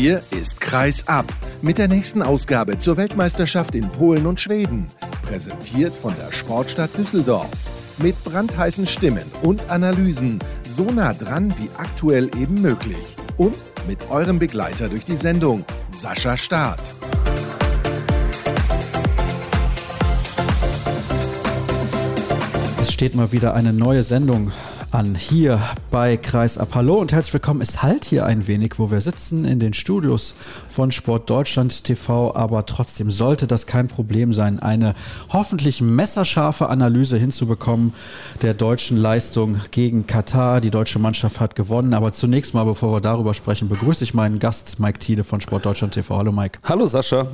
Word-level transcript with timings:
Hier 0.00 0.22
ist 0.30 0.62
Kreis 0.62 1.06
ab 1.08 1.26
mit 1.60 1.76
der 1.76 1.86
nächsten 1.86 2.22
Ausgabe 2.22 2.78
zur 2.78 2.96
Weltmeisterschaft 2.96 3.74
in 3.74 3.86
Polen 3.90 4.24
und 4.24 4.40
Schweden. 4.40 4.86
Präsentiert 5.20 5.94
von 5.94 6.14
der 6.16 6.32
Sportstadt 6.32 6.96
Düsseldorf. 6.96 7.50
Mit 7.98 8.24
brandheißen 8.24 8.86
Stimmen 8.86 9.30
und 9.42 9.68
Analysen, 9.68 10.38
so 10.66 10.84
nah 10.84 11.12
dran 11.12 11.52
wie 11.58 11.68
aktuell 11.76 12.30
eben 12.40 12.62
möglich. 12.62 13.14
Und 13.36 13.54
mit 13.86 13.98
eurem 14.10 14.38
Begleiter 14.38 14.88
durch 14.88 15.04
die 15.04 15.16
Sendung, 15.16 15.66
Sascha 15.90 16.38
Staat. 16.38 16.80
Es 22.80 22.90
steht 22.90 23.14
mal 23.14 23.32
wieder 23.32 23.52
eine 23.52 23.74
neue 23.74 24.02
Sendung 24.02 24.50
an 24.90 25.14
hier 25.14 25.60
bei 25.90 26.16
Kreis 26.16 26.58
ab. 26.58 26.70
Hallo 26.74 26.94
und 26.96 27.12
herzlich 27.12 27.34
willkommen. 27.34 27.60
Es 27.60 27.82
halt 27.82 28.04
hier 28.04 28.26
ein 28.26 28.46
wenig, 28.46 28.78
wo 28.78 28.90
wir 28.90 29.00
sitzen 29.00 29.44
in 29.44 29.60
den 29.60 29.72
Studios 29.72 30.34
von 30.68 30.90
Sport 30.90 31.30
Deutschland 31.30 31.84
TV, 31.84 32.34
aber 32.34 32.66
trotzdem 32.66 33.10
sollte 33.10 33.46
das 33.46 33.66
kein 33.66 33.88
Problem 33.88 34.34
sein, 34.34 34.58
eine 34.58 34.94
hoffentlich 35.32 35.80
messerscharfe 35.80 36.68
Analyse 36.68 37.16
hinzubekommen 37.16 37.94
der 38.42 38.54
deutschen 38.54 38.96
Leistung 38.96 39.60
gegen 39.70 40.06
Katar. 40.06 40.60
Die 40.60 40.70
deutsche 40.70 40.98
Mannschaft 40.98 41.40
hat 41.40 41.54
gewonnen, 41.54 41.94
aber 41.94 42.12
zunächst 42.12 42.54
mal, 42.54 42.64
bevor 42.64 42.92
wir 42.92 43.00
darüber 43.00 43.34
sprechen, 43.34 43.68
begrüße 43.68 44.02
ich 44.02 44.14
meinen 44.14 44.38
Gast 44.38 44.80
Mike 44.80 44.98
Thiele 44.98 45.24
von 45.24 45.40
Sport 45.40 45.66
Deutschland 45.66 45.94
TV. 45.94 46.16
Hallo 46.16 46.32
Mike. 46.32 46.58
Hallo 46.64 46.86
Sascha. 46.86 47.26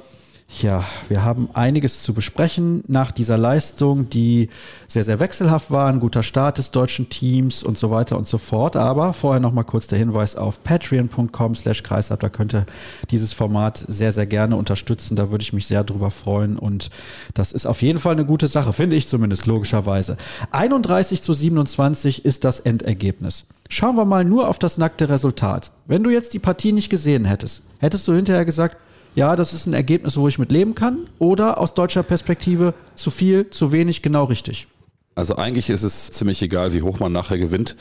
Ja, 0.49 0.85
wir 1.09 1.25
haben 1.25 1.51
einiges 1.55 2.03
zu 2.03 2.15
besprechen 2.15 2.83
nach 2.87 3.11
dieser 3.11 3.37
Leistung, 3.37 4.09
die 4.09 4.49
sehr, 4.87 5.03
sehr 5.03 5.19
wechselhaft 5.19 5.73
war. 5.73 5.89
Ein 5.89 5.99
guter 5.99 6.23
Start 6.23 6.59
des 6.59 6.71
deutschen 6.71 7.09
Teams 7.09 7.65
und 7.65 7.77
so 7.77 7.91
weiter 7.91 8.17
und 8.17 8.29
so 8.29 8.39
fort. 8.39 8.77
Aber 8.77 9.13
vorher 9.13 9.41
nochmal 9.41 9.65
kurz 9.65 9.88
der 9.88 9.99
Hinweis 9.99 10.37
auf 10.37 10.63
patreon.com 10.63 11.57
slash 11.57 11.83
kreisab. 11.83 12.21
Da 12.21 12.29
könnt 12.29 12.55
ihr 12.55 12.65
dieses 13.11 13.33
Format 13.33 13.77
sehr, 13.77 14.13
sehr 14.13 14.27
gerne 14.27 14.57
unterstützen. 14.57 15.16
Da 15.16 15.33
würde 15.33 15.43
ich 15.43 15.53
mich 15.53 15.66
sehr 15.66 15.83
drüber 15.83 16.13
freuen. 16.13 16.57
Und 16.57 16.91
das 17.35 17.51
ist 17.51 17.66
auf 17.66 17.83
jeden 17.83 17.99
Fall 17.99 18.13
eine 18.13 18.25
gute 18.25 18.47
Sache, 18.47 18.73
finde 18.73 18.97
ich 18.97 19.09
zumindest 19.09 19.47
logischerweise. 19.47 20.16
31 20.53 21.23
zu 21.23 21.35
27 21.35 22.25
ist 22.25 22.45
das 22.45 22.60
Endergebnis. 22.60 23.47
Schauen 23.69 23.97
wir 23.97 24.05
mal 24.05 24.25
nur 24.25 24.49
auf 24.49 24.60
das 24.60 24.79
nackte 24.79 25.09
Resultat. 25.09 25.73
Wenn 25.87 26.05
du 26.05 26.10
jetzt 26.10 26.35
die 26.35 26.38
Partie 26.38 26.71
nicht 26.71 26.88
gesehen 26.88 27.25
hättest, 27.25 27.63
hättest 27.81 28.07
du 28.07 28.15
hinterher 28.15 28.45
gesagt, 28.45 28.77
ja, 29.17 29.35
das 29.35 29.53
ist 29.55 29.67
ein 29.67 29.73
Ergebnis, 29.73 30.17
wo 30.17 30.29
ich 30.29 30.39
mit 30.39 30.53
leben 30.53 30.75
kann? 30.75 31.09
Oder 31.19 31.59
aus 31.59 31.75
deutscher 31.75 32.03
Perspektive 32.03 32.75
zu 32.95 33.11
viel, 33.11 33.51
zu 33.51 33.73
wenig, 33.73 34.03
genau 34.03 34.25
richtig? 34.25 34.69
Also 35.15 35.37
eigentlich 35.37 35.71
ist 35.71 35.83
es 35.83 36.11
ziemlich 36.11 36.43
egal, 36.43 36.75
wie 36.75 36.83
hoch 36.83 36.99
man 36.99 37.11
nachher 37.11 37.39
gewinnt. 37.39 37.75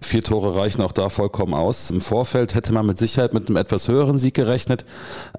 Vier 0.00 0.22
Tore 0.22 0.54
reichen 0.54 0.82
auch 0.82 0.92
da 0.92 1.08
vollkommen 1.08 1.52
aus. 1.52 1.90
Im 1.90 2.00
Vorfeld 2.00 2.54
hätte 2.54 2.72
man 2.72 2.86
mit 2.86 2.96
Sicherheit 2.96 3.34
mit 3.34 3.48
einem 3.48 3.56
etwas 3.56 3.88
höheren 3.88 4.18
Sieg 4.18 4.34
gerechnet. 4.34 4.84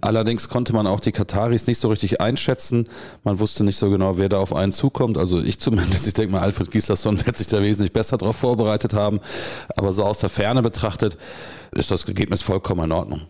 Allerdings 0.01 0.49
konnte 0.49 0.73
man 0.73 0.85
auch 0.85 0.99
die 0.99 1.13
Kataris 1.13 1.65
nicht 1.65 1.79
so 1.79 1.87
richtig 1.87 2.19
einschätzen. 2.19 2.89
Man 3.23 3.39
wusste 3.39 3.63
nicht 3.63 3.77
so 3.77 3.89
genau, 3.89 4.17
wer 4.17 4.27
da 4.27 4.39
auf 4.39 4.53
einen 4.53 4.73
zukommt. 4.73 5.17
Also 5.17 5.41
ich 5.41 5.57
zumindest. 5.61 6.05
Ich 6.05 6.13
denke 6.13 6.33
mal, 6.33 6.41
Alfred 6.41 6.69
Gislason 6.69 7.17
wird 7.25 7.37
sich 7.37 7.47
da 7.47 7.63
wesentlich 7.63 7.93
besser 7.93 8.17
darauf 8.17 8.35
vorbereitet 8.35 8.93
haben. 8.93 9.21
Aber 9.77 9.93
so 9.93 10.03
aus 10.03 10.17
der 10.17 10.27
Ferne 10.27 10.61
betrachtet 10.61 11.17
ist 11.71 11.89
das 11.89 12.03
Ergebnis 12.03 12.41
vollkommen 12.41 12.83
in 12.83 12.91
Ordnung. 12.91 13.21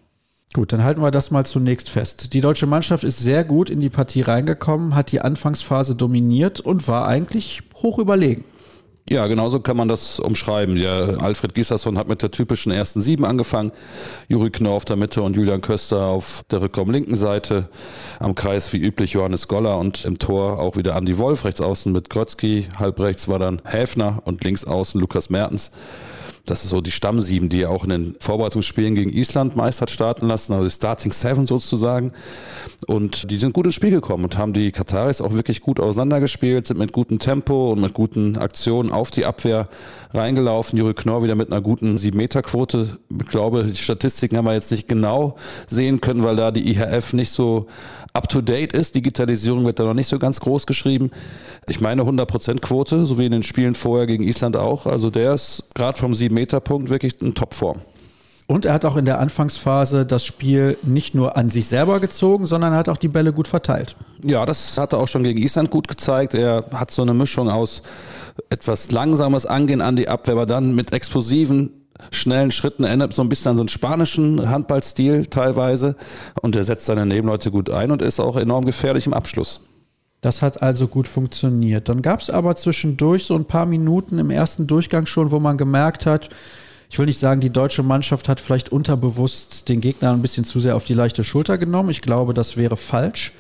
Gut, 0.53 0.73
dann 0.73 0.83
halten 0.83 1.01
wir 1.01 1.11
das 1.11 1.29
mal 1.29 1.45
zunächst 1.45 1.89
fest. 1.89 2.33
Die 2.33 2.41
deutsche 2.41 2.67
Mannschaft 2.67 3.03
ist 3.03 3.19
sehr 3.19 3.43
gut 3.43 3.69
in 3.69 3.81
die 3.81 3.89
Partie 3.89 4.21
reingekommen, 4.21 4.95
hat 4.95 5.11
die 5.11 5.21
Anfangsphase 5.21 5.95
dominiert 5.95 6.61
und 6.61 6.87
war 6.87 7.07
eigentlich 7.07 7.61
hoch 7.75 7.99
überlegen. 7.99 8.45
Ja, 9.09 9.27
genauso 9.27 9.61
kann 9.61 9.77
man 9.77 9.87
das 9.87 10.19
umschreiben. 10.19 10.75
Ja, 10.75 10.99
Alfred 11.19 11.53
Gisserson 11.53 11.97
hat 11.97 12.09
mit 12.09 12.21
der 12.21 12.31
typischen 12.31 12.73
ersten 12.73 12.99
Sieben 12.99 13.23
angefangen. 13.23 13.71
Juri 14.27 14.49
Knorr 14.49 14.73
auf 14.73 14.83
der 14.83 14.97
Mitte 14.97 15.21
und 15.21 15.37
Julian 15.37 15.61
Köster 15.61 16.07
auf 16.07 16.43
der 16.51 16.61
Rückraum 16.61 16.91
linken 16.91 17.15
Seite. 17.15 17.69
Am 18.19 18.35
Kreis 18.35 18.73
wie 18.73 18.79
üblich 18.79 19.13
Johannes 19.13 19.47
Goller 19.47 19.77
und 19.77 20.03
im 20.03 20.19
Tor 20.19 20.59
auch 20.59 20.75
wieder 20.75 20.95
Andi 20.97 21.17
Wolf. 21.17 21.45
Rechts 21.45 21.61
außen 21.61 21.93
mit 21.93 22.09
Grötzky. 22.09 22.67
Halb 22.77 22.99
rechts 22.99 23.29
war 23.29 23.39
dann 23.39 23.61
Häfner 23.63 24.21
und 24.25 24.43
links 24.43 24.65
außen 24.65 24.99
Lukas 24.99 25.29
Mertens. 25.29 25.71
Das 26.47 26.63
ist 26.63 26.69
so 26.69 26.81
die 26.81 26.91
Stammsieben, 26.91 27.49
die 27.49 27.63
er 27.63 27.69
auch 27.69 27.83
in 27.83 27.89
den 27.89 28.15
Vorbereitungsspielen 28.19 28.95
gegen 28.95 29.11
Island 29.11 29.55
meist 29.55 29.81
hat 29.81 29.91
starten 29.91 30.27
lassen, 30.27 30.53
also 30.53 30.63
die 30.63 30.71
Starting 30.71 31.11
Seven 31.11 31.45
sozusagen. 31.45 32.13
Und 32.87 33.29
die 33.29 33.37
sind 33.37 33.53
gut 33.53 33.65
ins 33.65 33.75
Spiel 33.75 33.91
gekommen 33.91 34.23
und 34.23 34.37
haben 34.37 34.53
die 34.53 34.71
Kataris 34.71 35.19
auch 35.19 35.33
wirklich 35.33 35.59
gut 35.59 35.79
auseinandergespielt, 35.79 36.65
sind 36.65 36.79
mit 36.79 36.93
gutem 36.93 37.19
Tempo 37.19 37.71
und 37.73 37.81
mit 37.81 37.93
guten 37.93 38.37
Aktionen 38.37 38.91
auf 38.91 39.11
die 39.11 39.25
Abwehr 39.25 39.67
reingelaufen. 40.17 40.77
Juri 40.77 40.93
Knorr 40.93 41.23
wieder 41.23 41.35
mit 41.35 41.51
einer 41.51 41.61
guten 41.61 41.95
7-Meter-Quote. 41.95 42.97
Ich 43.21 43.27
glaube, 43.27 43.63
die 43.63 43.75
Statistiken 43.75 44.37
haben 44.37 44.45
wir 44.45 44.53
jetzt 44.53 44.71
nicht 44.71 44.87
genau 44.87 45.35
sehen 45.67 46.01
können, 46.01 46.23
weil 46.23 46.35
da 46.35 46.51
die 46.51 46.69
IHF 46.71 47.13
nicht 47.13 47.31
so 47.31 47.67
up-to-date 48.13 48.73
ist. 48.73 48.95
Digitalisierung 48.95 49.65
wird 49.65 49.79
da 49.79 49.83
noch 49.83 49.93
nicht 49.93 50.07
so 50.07 50.19
ganz 50.19 50.39
groß 50.39 50.65
geschrieben. 50.65 51.11
Ich 51.67 51.79
meine 51.79 52.01
100% 52.01 52.59
Quote, 52.59 53.05
so 53.05 53.17
wie 53.17 53.25
in 53.25 53.31
den 53.31 53.43
Spielen 53.43 53.75
vorher 53.75 54.07
gegen 54.07 54.23
Island 54.23 54.57
auch. 54.57 54.85
Also 54.85 55.09
der 55.09 55.33
ist 55.33 55.63
gerade 55.75 55.97
vom 55.97 56.13
7-Meter-Punkt 56.13 56.89
wirklich 56.89 57.21
in 57.21 57.33
Topform. 57.35 57.79
Und 58.47 58.63
er 58.63 58.73
hat 58.73 58.85
auch 58.85 58.95
in 58.95 59.03
der 59.03 59.19
Anfangsphase 59.19 60.05
das 60.05 60.23
Spiel 60.23 60.77
nicht 60.81 61.13
nur 61.13 61.35
an 61.35 61.49
sich 61.49 61.67
selber 61.67 61.99
gezogen, 61.99 62.45
sondern 62.45 62.73
hat 62.73 62.87
auch 62.87 62.95
die 62.95 63.09
Bälle 63.09 63.33
gut 63.33 63.49
verteilt. 63.49 63.97
Ja, 64.23 64.45
das 64.45 64.77
hat 64.77 64.93
er 64.93 64.99
auch 64.99 65.07
schon 65.09 65.23
gegen 65.23 65.41
Island 65.41 65.69
gut 65.69 65.89
gezeigt. 65.89 66.33
Er 66.33 66.63
hat 66.73 66.91
so 66.91 67.01
eine 67.01 67.13
Mischung 67.13 67.49
aus 67.49 67.83
etwas 68.49 68.89
langsames 68.91 69.45
Angehen 69.45 69.81
an 69.81 69.97
die 69.97 70.07
Abwehr, 70.07 70.35
aber 70.35 70.45
dann 70.45 70.75
mit 70.75 70.93
explosiven 70.93 71.71
schnellen 72.11 72.51
Schritten 72.51 72.85
erinnert 72.85 73.13
so 73.13 73.21
ein 73.21 73.29
bisschen 73.29 73.51
an 73.51 73.57
so 73.57 73.63
einen 73.63 73.69
spanischen 73.69 74.49
Handballstil 74.49 75.25
teilweise 75.25 75.95
und 76.41 76.55
er 76.55 76.63
setzt 76.63 76.85
seine 76.85 77.05
Nebenleute 77.05 77.51
gut 77.51 77.69
ein 77.69 77.91
und 77.91 78.01
ist 78.01 78.19
auch 78.19 78.37
enorm 78.37 78.65
gefährlich 78.65 79.07
im 79.07 79.13
Abschluss. 79.13 79.61
Das 80.21 80.41
hat 80.41 80.61
also 80.61 80.87
gut 80.87 81.07
funktioniert. 81.07 81.89
Dann 81.89 82.01
gab 82.01 82.21
es 82.21 82.29
aber 82.29 82.55
zwischendurch 82.55 83.25
so 83.25 83.35
ein 83.35 83.45
paar 83.45 83.65
Minuten 83.65 84.19
im 84.19 84.31
ersten 84.31 84.67
Durchgang 84.67 85.05
schon, 85.05 85.31
wo 85.31 85.39
man 85.39 85.57
gemerkt 85.57 86.05
hat, 86.05 86.29
ich 86.89 86.97
will 86.97 87.05
nicht 87.05 87.19
sagen, 87.19 87.41
die 87.41 87.49
deutsche 87.49 87.83
Mannschaft 87.83 88.29
hat 88.29 88.39
vielleicht 88.39 88.71
unterbewusst 88.71 89.67
den 89.69 89.81
Gegner 89.81 90.11
ein 90.11 90.21
bisschen 90.21 90.45
zu 90.45 90.59
sehr 90.59 90.75
auf 90.75 90.85
die 90.85 90.93
leichte 90.93 91.23
Schulter 91.23 91.57
genommen. 91.57 91.89
Ich 91.89 92.01
glaube, 92.01 92.33
das 92.33 92.55
wäre 92.55 92.77
falsch. 92.77 93.33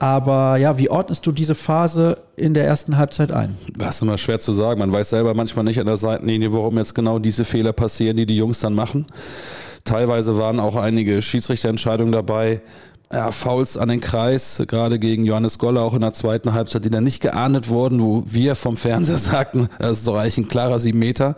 Aber 0.00 0.56
ja, 0.56 0.78
wie 0.78 0.90
ordnest 0.90 1.26
du 1.26 1.32
diese 1.32 1.54
Phase 1.54 2.18
in 2.36 2.54
der 2.54 2.64
ersten 2.64 2.96
Halbzeit 2.96 3.32
ein? 3.32 3.56
Das 3.76 3.96
ist 3.96 4.02
immer 4.02 4.18
schwer 4.18 4.38
zu 4.38 4.52
sagen. 4.52 4.78
Man 4.78 4.92
weiß 4.92 5.10
selber 5.10 5.34
manchmal 5.34 5.64
nicht 5.64 5.80
an 5.80 5.86
der 5.86 5.96
Seitenlinie, 5.96 6.52
warum 6.52 6.78
jetzt 6.78 6.94
genau 6.94 7.18
diese 7.18 7.44
Fehler 7.44 7.72
passieren, 7.72 8.16
die 8.16 8.26
die 8.26 8.36
Jungs 8.36 8.60
dann 8.60 8.74
machen. 8.74 9.06
Teilweise 9.84 10.36
waren 10.36 10.60
auch 10.60 10.76
einige 10.76 11.22
Schiedsrichterentscheidungen 11.22 12.12
dabei, 12.12 12.60
ja, 13.10 13.30
Fouls 13.30 13.78
an 13.78 13.88
den 13.88 14.00
Kreis, 14.00 14.62
gerade 14.68 14.98
gegen 14.98 15.24
Johannes 15.24 15.58
Goller 15.58 15.80
auch 15.80 15.94
in 15.94 16.02
der 16.02 16.12
zweiten 16.12 16.52
Halbzeit, 16.52 16.84
die 16.84 16.90
dann 16.90 17.04
nicht 17.04 17.22
geahndet 17.22 17.70
wurden, 17.70 18.02
wo 18.02 18.22
wir 18.26 18.54
vom 18.54 18.76
Fernseher 18.76 19.16
sagten, 19.18 19.70
das 19.78 19.98
ist 19.98 20.06
doch 20.06 20.16
eigentlich 20.16 20.36
ein 20.36 20.48
klarer 20.48 20.78
sieben 20.78 20.98
Meter. 20.98 21.34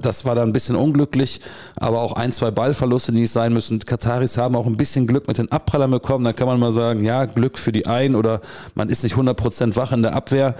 Das 0.00 0.24
war 0.24 0.36
dann 0.36 0.50
ein 0.50 0.52
bisschen 0.52 0.76
unglücklich, 0.76 1.40
aber 1.76 2.02
auch 2.02 2.12
ein, 2.12 2.32
zwei 2.32 2.52
Ballverluste, 2.52 3.10
die 3.10 3.22
nicht 3.22 3.32
sein 3.32 3.52
müssen. 3.52 3.80
Kataris 3.80 4.38
haben 4.38 4.54
auch 4.54 4.66
ein 4.66 4.76
bisschen 4.76 5.08
Glück 5.08 5.26
mit 5.26 5.38
den 5.38 5.50
Abprallern 5.50 5.90
bekommen. 5.90 6.24
Da 6.24 6.32
kann 6.32 6.46
man 6.46 6.60
mal 6.60 6.72
sagen, 6.72 7.02
ja, 7.02 7.24
Glück 7.24 7.58
für 7.58 7.72
die 7.72 7.86
einen 7.86 8.14
oder 8.14 8.40
man 8.76 8.88
ist 8.88 9.02
nicht 9.02 9.16
100% 9.16 9.74
wach 9.74 9.90
in 9.90 10.02
der 10.02 10.14
Abwehr. 10.14 10.54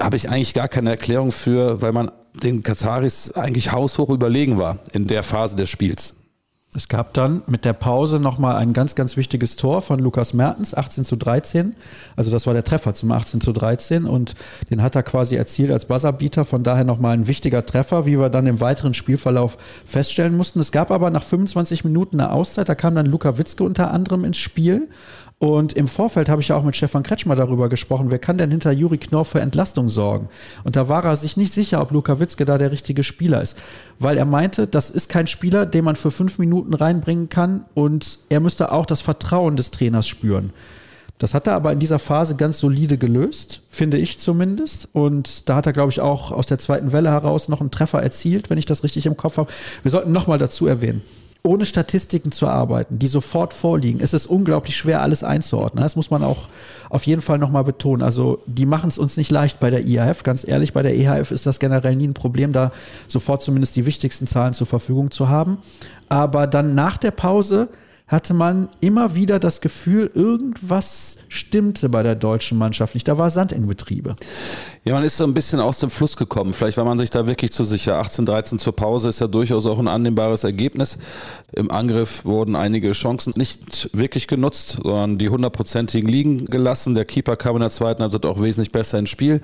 Habe 0.00 0.16
ich 0.16 0.28
eigentlich 0.28 0.54
gar 0.54 0.68
keine 0.68 0.90
Erklärung 0.90 1.30
für, 1.30 1.80
weil 1.80 1.92
man 1.92 2.10
den 2.34 2.64
Kataris 2.64 3.30
eigentlich 3.32 3.70
haushoch 3.70 4.08
überlegen 4.08 4.58
war 4.58 4.78
in 4.92 5.06
der 5.06 5.22
Phase 5.22 5.54
des 5.54 5.70
Spiels. 5.70 6.21
Es 6.74 6.88
gab 6.88 7.12
dann 7.12 7.42
mit 7.46 7.66
der 7.66 7.74
Pause 7.74 8.18
nochmal 8.18 8.56
ein 8.56 8.72
ganz, 8.72 8.94
ganz 8.94 9.18
wichtiges 9.18 9.56
Tor 9.56 9.82
von 9.82 9.98
Lukas 9.98 10.32
Mertens, 10.32 10.72
18 10.74 11.04
zu 11.04 11.16
13. 11.16 11.76
Also 12.16 12.30
das 12.30 12.46
war 12.46 12.54
der 12.54 12.64
Treffer 12.64 12.94
zum 12.94 13.12
18 13.12 13.42
zu 13.42 13.52
13 13.52 14.06
und 14.06 14.34
den 14.70 14.80
hat 14.80 14.96
er 14.96 15.02
quasi 15.02 15.36
erzielt 15.36 15.70
als 15.70 15.84
Buzzerbeater. 15.84 16.46
Von 16.46 16.62
daher 16.62 16.84
nochmal 16.84 17.12
ein 17.12 17.26
wichtiger 17.26 17.66
Treffer, 17.66 18.06
wie 18.06 18.18
wir 18.18 18.30
dann 18.30 18.46
im 18.46 18.60
weiteren 18.60 18.94
Spielverlauf 18.94 19.58
feststellen 19.84 20.34
mussten. 20.34 20.60
Es 20.60 20.72
gab 20.72 20.90
aber 20.90 21.10
nach 21.10 21.22
25 21.22 21.84
Minuten 21.84 22.18
eine 22.18 22.32
Auszeit, 22.32 22.70
da 22.70 22.74
kam 22.74 22.94
dann 22.94 23.04
Luka 23.04 23.36
Witzke 23.36 23.64
unter 23.64 23.90
anderem 23.90 24.24
ins 24.24 24.38
Spiel 24.38 24.88
und 25.42 25.72
im 25.72 25.88
Vorfeld 25.88 26.28
habe 26.28 26.40
ich 26.40 26.48
ja 26.48 26.56
auch 26.56 26.62
mit 26.62 26.76
Stefan 26.76 27.02
Kretschmer 27.02 27.34
darüber 27.34 27.68
gesprochen, 27.68 28.12
wer 28.12 28.20
kann 28.20 28.38
denn 28.38 28.52
hinter 28.52 28.70
Juri 28.70 28.98
Knorr 28.98 29.24
für 29.24 29.40
Entlastung 29.40 29.88
sorgen? 29.88 30.28
Und 30.62 30.76
da 30.76 30.88
war 30.88 31.04
er 31.04 31.16
sich 31.16 31.36
nicht 31.36 31.52
sicher, 31.52 31.82
ob 31.82 31.90
Luka 31.90 32.20
Witzke 32.20 32.44
da 32.44 32.58
der 32.58 32.70
richtige 32.70 33.02
Spieler 33.02 33.42
ist. 33.42 33.58
Weil 33.98 34.18
er 34.18 34.24
meinte, 34.24 34.68
das 34.68 34.88
ist 34.88 35.08
kein 35.08 35.26
Spieler, 35.26 35.66
den 35.66 35.84
man 35.84 35.96
für 35.96 36.12
fünf 36.12 36.38
Minuten 36.38 36.74
reinbringen 36.74 37.28
kann 37.28 37.64
und 37.74 38.20
er 38.28 38.38
müsste 38.38 38.70
auch 38.70 38.86
das 38.86 39.00
Vertrauen 39.00 39.56
des 39.56 39.72
Trainers 39.72 40.06
spüren. 40.06 40.52
Das 41.18 41.34
hat 41.34 41.48
er 41.48 41.54
aber 41.54 41.72
in 41.72 41.80
dieser 41.80 41.98
Phase 41.98 42.36
ganz 42.36 42.60
solide 42.60 42.96
gelöst, 42.96 43.62
finde 43.68 43.98
ich 43.98 44.20
zumindest. 44.20 44.90
Und 44.92 45.48
da 45.48 45.56
hat 45.56 45.66
er, 45.66 45.72
glaube 45.72 45.90
ich, 45.90 46.00
auch 46.00 46.30
aus 46.30 46.46
der 46.46 46.58
zweiten 46.58 46.92
Welle 46.92 47.10
heraus 47.10 47.48
noch 47.48 47.60
einen 47.60 47.72
Treffer 47.72 48.00
erzielt, 48.00 48.48
wenn 48.48 48.58
ich 48.58 48.66
das 48.66 48.84
richtig 48.84 49.06
im 49.06 49.16
Kopf 49.16 49.38
habe. 49.38 49.50
Wir 49.82 49.90
sollten 49.90 50.12
nochmal 50.12 50.38
dazu 50.38 50.68
erwähnen 50.68 51.02
ohne 51.44 51.64
Statistiken 51.66 52.30
zu 52.30 52.46
arbeiten, 52.46 53.00
die 53.00 53.08
sofort 53.08 53.52
vorliegen, 53.52 53.98
ist 53.98 54.14
es 54.14 54.26
unglaublich 54.26 54.76
schwer, 54.76 55.02
alles 55.02 55.24
einzuordnen. 55.24 55.82
Das 55.82 55.96
muss 55.96 56.10
man 56.10 56.22
auch 56.22 56.46
auf 56.88 57.04
jeden 57.04 57.20
Fall 57.20 57.38
nochmal 57.38 57.64
betonen. 57.64 58.02
Also 58.02 58.40
die 58.46 58.66
machen 58.66 58.88
es 58.88 58.98
uns 58.98 59.16
nicht 59.16 59.30
leicht 59.30 59.58
bei 59.58 59.70
der 59.70 59.84
IHF. 59.84 60.22
Ganz 60.22 60.46
ehrlich, 60.46 60.72
bei 60.72 60.82
der 60.82 60.96
EHF 60.96 61.32
ist 61.32 61.46
das 61.46 61.58
generell 61.58 61.96
nie 61.96 62.06
ein 62.06 62.14
Problem, 62.14 62.52
da 62.52 62.70
sofort 63.08 63.42
zumindest 63.42 63.74
die 63.74 63.86
wichtigsten 63.86 64.28
Zahlen 64.28 64.54
zur 64.54 64.68
Verfügung 64.68 65.10
zu 65.10 65.28
haben. 65.28 65.58
Aber 66.08 66.46
dann 66.46 66.76
nach 66.76 66.96
der 66.96 67.10
Pause 67.10 67.68
hatte 68.08 68.34
man 68.34 68.68
immer 68.80 69.14
wieder 69.14 69.38
das 69.38 69.60
Gefühl, 69.60 70.10
irgendwas 70.12 71.16
stimmte 71.28 71.88
bei 71.88 72.02
der 72.02 72.14
deutschen 72.14 72.58
Mannschaft 72.58 72.94
nicht. 72.94 73.08
Da 73.08 73.16
war 73.16 73.30
Sand 73.30 73.52
im 73.52 73.66
Betriebe. 73.66 74.16
Ja, 74.84 74.94
man 74.94 75.04
ist 75.04 75.16
so 75.16 75.24
ein 75.24 75.32
bisschen 75.32 75.60
aus 75.60 75.78
dem 75.78 75.90
Fluss 75.90 76.16
gekommen. 76.16 76.52
Vielleicht 76.52 76.76
war 76.76 76.84
man 76.84 76.98
sich 76.98 77.08
da 77.08 77.26
wirklich 77.26 77.52
zu 77.52 77.64
sicher. 77.64 77.96
18, 77.98 78.26
13 78.26 78.58
zur 78.58 78.76
Pause 78.76 79.08
ist 79.08 79.20
ja 79.20 79.28
durchaus 79.28 79.64
auch 79.64 79.78
ein 79.78 79.88
annehmbares 79.88 80.44
Ergebnis. 80.44 80.98
Im 81.52 81.70
Angriff 81.70 82.24
wurden 82.24 82.54
einige 82.54 82.92
Chancen 82.92 83.32
nicht 83.36 83.88
wirklich 83.92 84.26
genutzt, 84.26 84.80
sondern 84.82 85.18
die 85.18 85.28
hundertprozentigen 85.28 86.08
liegen 86.08 86.44
gelassen. 86.46 86.94
Der 86.94 87.04
Keeper 87.04 87.36
kam 87.36 87.56
in 87.56 87.60
der 87.60 87.70
zweiten 87.70 88.02
Halbzeit 88.02 88.26
auch 88.26 88.42
wesentlich 88.42 88.72
besser 88.72 88.98
ins 88.98 89.10
Spiel. 89.10 89.40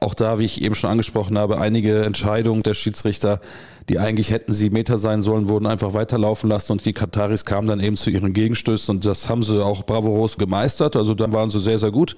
Auch 0.00 0.14
da, 0.14 0.38
wie 0.38 0.44
ich 0.44 0.62
eben 0.62 0.74
schon 0.74 0.90
angesprochen 0.90 1.36
habe, 1.36 1.58
einige 1.58 2.04
Entscheidungen 2.04 2.62
der 2.62 2.74
Schiedsrichter 2.74 3.40
die 3.88 3.98
eigentlich 3.98 4.30
hätten 4.30 4.52
sie 4.52 4.70
Meter 4.70 4.98
sein 4.98 5.22
sollen, 5.22 5.48
wurden 5.48 5.66
einfach 5.66 5.94
weiterlaufen 5.94 6.50
lassen 6.50 6.72
und 6.72 6.84
die 6.84 6.92
Kataris 6.92 7.44
kamen 7.44 7.68
dann 7.68 7.80
eben 7.80 7.96
zu 7.96 8.10
ihren 8.10 8.32
Gegenstößen 8.34 8.94
und 8.94 9.04
das 9.04 9.28
haben 9.28 9.42
sie 9.42 9.64
auch 9.64 9.84
bravourös 9.84 10.36
gemeistert. 10.36 10.94
Also 10.94 11.14
dann 11.14 11.32
waren 11.32 11.48
sie 11.48 11.60
sehr, 11.60 11.78
sehr 11.78 11.90
gut. 11.90 12.14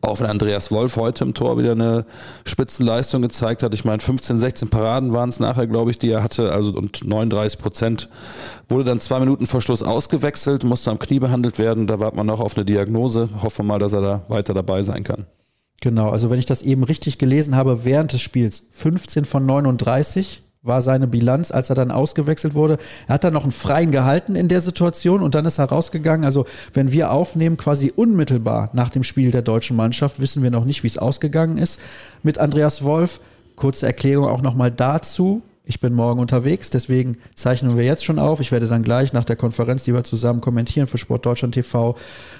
Auch 0.00 0.20
wenn 0.20 0.26
Andreas 0.26 0.70
Wolf 0.70 0.96
heute 0.96 1.24
im 1.24 1.34
Tor 1.34 1.58
wieder 1.58 1.72
eine 1.72 2.06
Spitzenleistung 2.46 3.20
gezeigt 3.20 3.62
hat. 3.62 3.74
Ich 3.74 3.84
meine, 3.84 4.00
15, 4.00 4.38
16 4.38 4.70
Paraden 4.70 5.12
waren 5.12 5.28
es 5.28 5.38
nachher, 5.38 5.66
glaube 5.66 5.90
ich, 5.90 5.98
die 5.98 6.10
er 6.10 6.22
hatte. 6.22 6.52
Also 6.52 6.72
und 6.72 7.06
39 7.06 7.58
Prozent 7.58 8.08
wurde 8.68 8.84
dann 8.84 9.00
zwei 9.00 9.20
Minuten 9.20 9.46
vor 9.46 9.60
Schluss 9.60 9.82
ausgewechselt, 9.82 10.64
musste 10.64 10.90
am 10.90 10.98
Knie 10.98 11.18
behandelt 11.18 11.58
werden. 11.58 11.86
Da 11.86 12.00
wartet 12.00 12.16
man 12.16 12.26
noch 12.26 12.40
auf 12.40 12.56
eine 12.56 12.64
Diagnose. 12.64 13.28
Hoffen 13.42 13.66
wir 13.66 13.74
mal, 13.74 13.78
dass 13.78 13.92
er 13.92 14.00
da 14.00 14.22
weiter 14.28 14.54
dabei 14.54 14.82
sein 14.82 15.04
kann. 15.04 15.26
Genau, 15.82 16.10
also 16.10 16.30
wenn 16.30 16.38
ich 16.38 16.46
das 16.46 16.62
eben 16.62 16.84
richtig 16.84 17.18
gelesen 17.18 17.56
habe, 17.56 17.84
während 17.84 18.12
des 18.12 18.20
Spiels 18.20 18.62
15 18.70 19.24
von 19.24 19.44
39 19.44 20.41
war 20.62 20.80
seine 20.80 21.08
Bilanz, 21.08 21.50
als 21.50 21.70
er 21.70 21.74
dann 21.74 21.90
ausgewechselt 21.90 22.54
wurde. 22.54 22.78
Er 23.08 23.14
hat 23.14 23.24
dann 23.24 23.32
noch 23.32 23.42
einen 23.42 23.50
freien 23.50 23.90
gehalten 23.90 24.36
in 24.36 24.46
der 24.46 24.60
Situation 24.60 25.20
und 25.20 25.34
dann 25.34 25.44
ist 25.44 25.58
er 25.58 25.64
rausgegangen. 25.64 26.24
Also 26.24 26.46
wenn 26.72 26.92
wir 26.92 27.10
aufnehmen, 27.10 27.56
quasi 27.56 27.92
unmittelbar 27.94 28.70
nach 28.72 28.90
dem 28.90 29.02
Spiel 29.02 29.32
der 29.32 29.42
deutschen 29.42 29.76
Mannschaft, 29.76 30.20
wissen 30.20 30.42
wir 30.42 30.52
noch 30.52 30.64
nicht, 30.64 30.84
wie 30.84 30.86
es 30.86 30.98
ausgegangen 30.98 31.58
ist. 31.58 31.80
Mit 32.22 32.38
Andreas 32.38 32.84
Wolf, 32.84 33.20
kurze 33.56 33.86
Erklärung 33.86 34.28
auch 34.28 34.40
nochmal 34.40 34.70
dazu. 34.70 35.42
Ich 35.72 35.80
bin 35.80 35.94
morgen 35.94 36.20
unterwegs, 36.20 36.68
deswegen 36.68 37.16
zeichnen 37.34 37.78
wir 37.78 37.84
jetzt 37.84 38.04
schon 38.04 38.18
auf. 38.18 38.40
Ich 38.40 38.52
werde 38.52 38.68
dann 38.68 38.82
gleich 38.82 39.14
nach 39.14 39.24
der 39.24 39.36
Konferenz, 39.36 39.84
die 39.84 39.94
wir 39.94 40.04
zusammen 40.04 40.42
kommentieren 40.42 40.86
für 40.86 40.98
Sport 40.98 41.24
Deutschland 41.24 41.54
TV, 41.54 41.96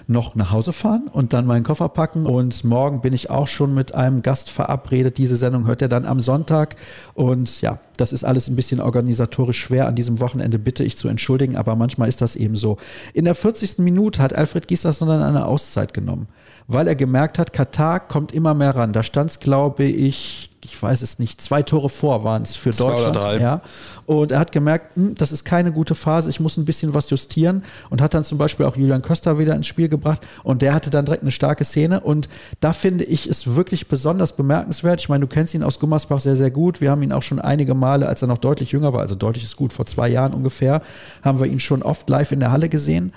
noch 0.06 0.34
nach 0.34 0.52
Hause 0.52 0.75
fahren 0.75 1.08
und 1.11 1.32
dann 1.32 1.46
meinen 1.46 1.64
Koffer 1.64 1.88
packen. 1.88 2.26
Und 2.26 2.62
morgen 2.62 3.00
bin 3.00 3.14
ich 3.14 3.31
auch 3.31 3.49
schon 3.49 3.73
mit 3.73 3.94
einem 3.94 4.20
Gast 4.20 4.50
verabredet. 4.50 5.17
Diese 5.17 5.37
Sendung 5.37 5.67
hört 5.67 5.81
er 5.81 5.88
dann 5.88 6.05
am 6.05 6.20
Sonntag. 6.20 6.76
Und 7.14 7.62
ja, 7.62 7.81
das 7.96 8.12
ist 8.12 8.23
alles 8.23 8.49
ein 8.49 8.56
bisschen 8.56 8.82
organisatorisch 8.82 9.61
schwer. 9.61 9.87
An 9.87 9.94
diesem 9.94 10.20
Wochenende 10.20 10.58
bitte 10.58 10.84
ich 10.84 10.99
zu 10.99 11.08
entschuldigen, 11.08 11.56
aber 11.56 11.75
manchmal 11.75 12.08
ist 12.08 12.20
das 12.20 12.37
eben 12.37 12.56
so. 12.56 12.76
In 13.14 13.25
der 13.25 13.34
40. 13.34 13.79
Minute 13.79 14.20
hat 14.20 14.34
Alfred 14.34 14.69
Giesers 14.69 14.99
dann 14.99 15.08
eine 15.08 15.46
Auszeit 15.46 15.94
genommen, 15.94 16.29
weil 16.67 16.87
er 16.87 16.96
gemerkt 16.96 17.38
hat, 17.38 17.55
Katar 17.55 17.99
kommt 17.99 18.32
immer 18.32 18.52
mehr 18.52 18.76
ran. 18.76 18.93
Da 18.93 19.02
stand 19.02 19.31
es, 19.31 19.40
glaube 19.40 19.84
ich, 19.84 20.51
ich 20.64 20.80
weiß 20.80 21.02
es 21.02 21.18
nicht, 21.18 21.40
zwei 21.40 21.62
Tore 21.62 21.88
vor 21.88 22.22
waren 22.22 22.42
es 22.42 22.54
für 22.54 22.70
zwei 22.70 22.90
Deutschland. 22.90 23.16
Oder 23.16 23.24
drei. 23.24 23.38
Ja. 23.38 23.60
Und 24.06 24.30
er 24.30 24.38
hat 24.38 24.52
gemerkt, 24.52 24.94
hm, 24.96 25.14
das 25.16 25.32
ist 25.32 25.44
keine 25.44 25.72
gute 25.72 25.94
Phase, 25.94 26.30
ich 26.30 26.38
muss 26.38 26.56
ein 26.56 26.64
bisschen 26.64 26.94
was 26.94 27.10
justieren 27.10 27.64
und 27.90 28.00
hat 28.00 28.14
dann 28.14 28.22
zum 28.22 28.38
Beispiel 28.38 28.66
auch 28.66 28.76
Julian 28.76 29.02
Köster 29.02 29.38
wieder 29.38 29.56
ins 29.56 29.66
Spiel 29.66 29.88
gebracht 29.88 30.24
und 30.44 30.62
der 30.62 30.72
hatte 30.72 30.90
dann 30.90 31.04
direkt 31.04 31.22
eine 31.22 31.32
starke 31.32 31.64
Szene 31.64 32.00
und 32.00 32.28
da 32.60 32.72
finde 32.72 33.04
ich 33.04 33.26
es 33.26 33.56
wirklich 33.56 33.88
besonders 33.88 34.36
bemerkenswert. 34.36 35.00
Ich 35.00 35.08
meine, 35.08 35.22
du 35.22 35.26
kennst 35.26 35.52
ihn 35.54 35.64
aus 35.64 35.80
Gummersbach 35.80 36.20
sehr, 36.20 36.36
sehr 36.36 36.50
gut. 36.50 36.80
Wir 36.80 36.90
haben 36.90 37.02
ihn 37.02 37.12
auch 37.12 37.22
schon 37.22 37.40
einige 37.40 37.74
Male, 37.74 38.06
als 38.06 38.22
er 38.22 38.28
noch 38.28 38.38
deutlich 38.38 38.70
jünger 38.70 38.92
war, 38.92 39.00
also 39.00 39.16
deutlich 39.16 39.44
ist 39.44 39.56
gut, 39.56 39.72
vor 39.72 39.86
zwei 39.86 40.08
Jahren 40.08 40.32
ungefähr, 40.32 40.82
haben 41.22 41.40
wir 41.40 41.46
ihn 41.46 41.60
schon 41.60 41.82
oft 41.82 42.08
live 42.08 42.30
in 42.30 42.40
der 42.40 42.52
Halle 42.52 42.68
gesehen. 42.68 43.12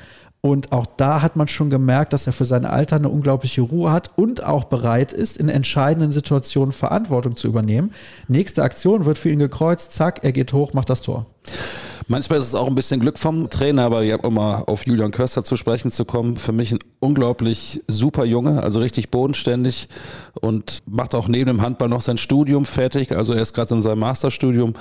Und 0.45 0.71
auch 0.71 0.85
da 0.85 1.23
hat 1.23 1.35
man 1.37 1.47
schon 1.47 1.71
gemerkt, 1.71 2.13
dass 2.13 2.27
er 2.27 2.33
für 2.33 2.45
sein 2.45 2.65
Alter 2.65 2.97
eine 2.97 3.09
unglaubliche 3.09 3.61
Ruhe 3.61 3.91
hat 3.91 4.11
und 4.15 4.43
auch 4.43 4.65
bereit 4.65 5.11
ist, 5.11 5.37
in 5.37 5.49
entscheidenden 5.49 6.11
Situationen 6.11 6.71
Verantwortung 6.71 7.35
zu 7.35 7.47
übernehmen. 7.47 7.89
Nächste 8.27 8.61
Aktion 8.61 9.07
wird 9.07 9.17
für 9.17 9.31
ihn 9.31 9.39
gekreuzt, 9.39 9.93
zack, 9.93 10.19
er 10.21 10.33
geht 10.33 10.53
hoch, 10.53 10.73
macht 10.73 10.91
das 10.91 11.01
Tor. 11.01 11.25
Manchmal 12.07 12.37
ist 12.37 12.45
es 12.45 12.53
auch 12.53 12.67
ein 12.67 12.75
bisschen 12.75 12.99
Glück 12.99 13.17
vom 13.17 13.49
Trainer, 13.49 13.85
aber 13.85 14.03
ich 14.03 14.13
habe 14.13 14.27
immer 14.27 14.69
auf 14.69 14.85
Julian 14.85 15.09
Köster 15.09 15.43
zu 15.43 15.55
sprechen 15.55 15.89
zu 15.89 16.05
kommen. 16.05 16.37
Für 16.37 16.51
mich 16.51 16.71
ein 16.71 16.77
unglaublich 16.99 17.81
super 17.87 18.23
Junge, 18.23 18.61
also 18.61 18.77
richtig 18.77 19.09
bodenständig 19.09 19.89
und 20.39 20.83
macht 20.85 21.15
auch 21.15 21.27
neben 21.27 21.47
dem 21.47 21.63
Handball 21.63 21.89
noch 21.89 22.01
sein 22.01 22.19
Studium 22.19 22.65
fertig. 22.65 23.13
Also 23.13 23.33
er 23.33 23.41
ist 23.41 23.53
gerade 23.53 23.73
in 23.73 23.81
seinem 23.81 23.97
Masterstudium, 23.97 24.75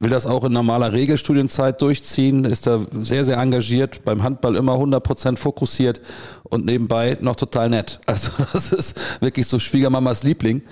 will 0.00 0.08
das 0.10 0.26
auch 0.26 0.44
in 0.44 0.52
normaler 0.52 0.92
Regelstudienzeit 0.92 1.80
durchziehen, 1.82 2.46
ist 2.46 2.66
da 2.66 2.80
sehr, 2.90 3.26
sehr 3.26 3.36
engagiert, 3.36 4.02
beim 4.04 4.22
Handball 4.22 4.56
immer 4.56 4.72
100% 4.72 5.36
fokussiert 5.36 6.00
und 6.44 6.64
nebenbei 6.64 7.18
noch 7.20 7.36
total 7.36 7.68
nett. 7.68 8.00
Also 8.06 8.30
das 8.52 8.72
ist 8.72 8.98
wirklich 9.20 9.46
so 9.46 9.58
Schwiegermamas 9.58 10.22
Liebling. 10.22 10.62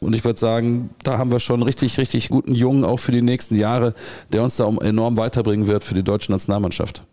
Und 0.00 0.14
ich 0.14 0.24
würde 0.24 0.38
sagen, 0.38 0.90
da 1.04 1.16
haben 1.16 1.30
wir 1.30 1.40
schon 1.40 1.62
richtig, 1.62 1.96
richtig 1.98 2.28
guten 2.28 2.54
Jungen 2.54 2.84
auch 2.84 2.98
für 2.98 3.12
die 3.12 3.22
nächsten 3.22 3.56
Jahre, 3.56 3.94
der 4.32 4.42
uns 4.42 4.56
da 4.56 4.68
enorm 4.68 5.16
weiterbringen 5.16 5.68
wird 5.68 5.84
für 5.84 5.94
die 5.94 6.02
deutsche 6.02 6.32
Nationalmannschaft. 6.32 7.04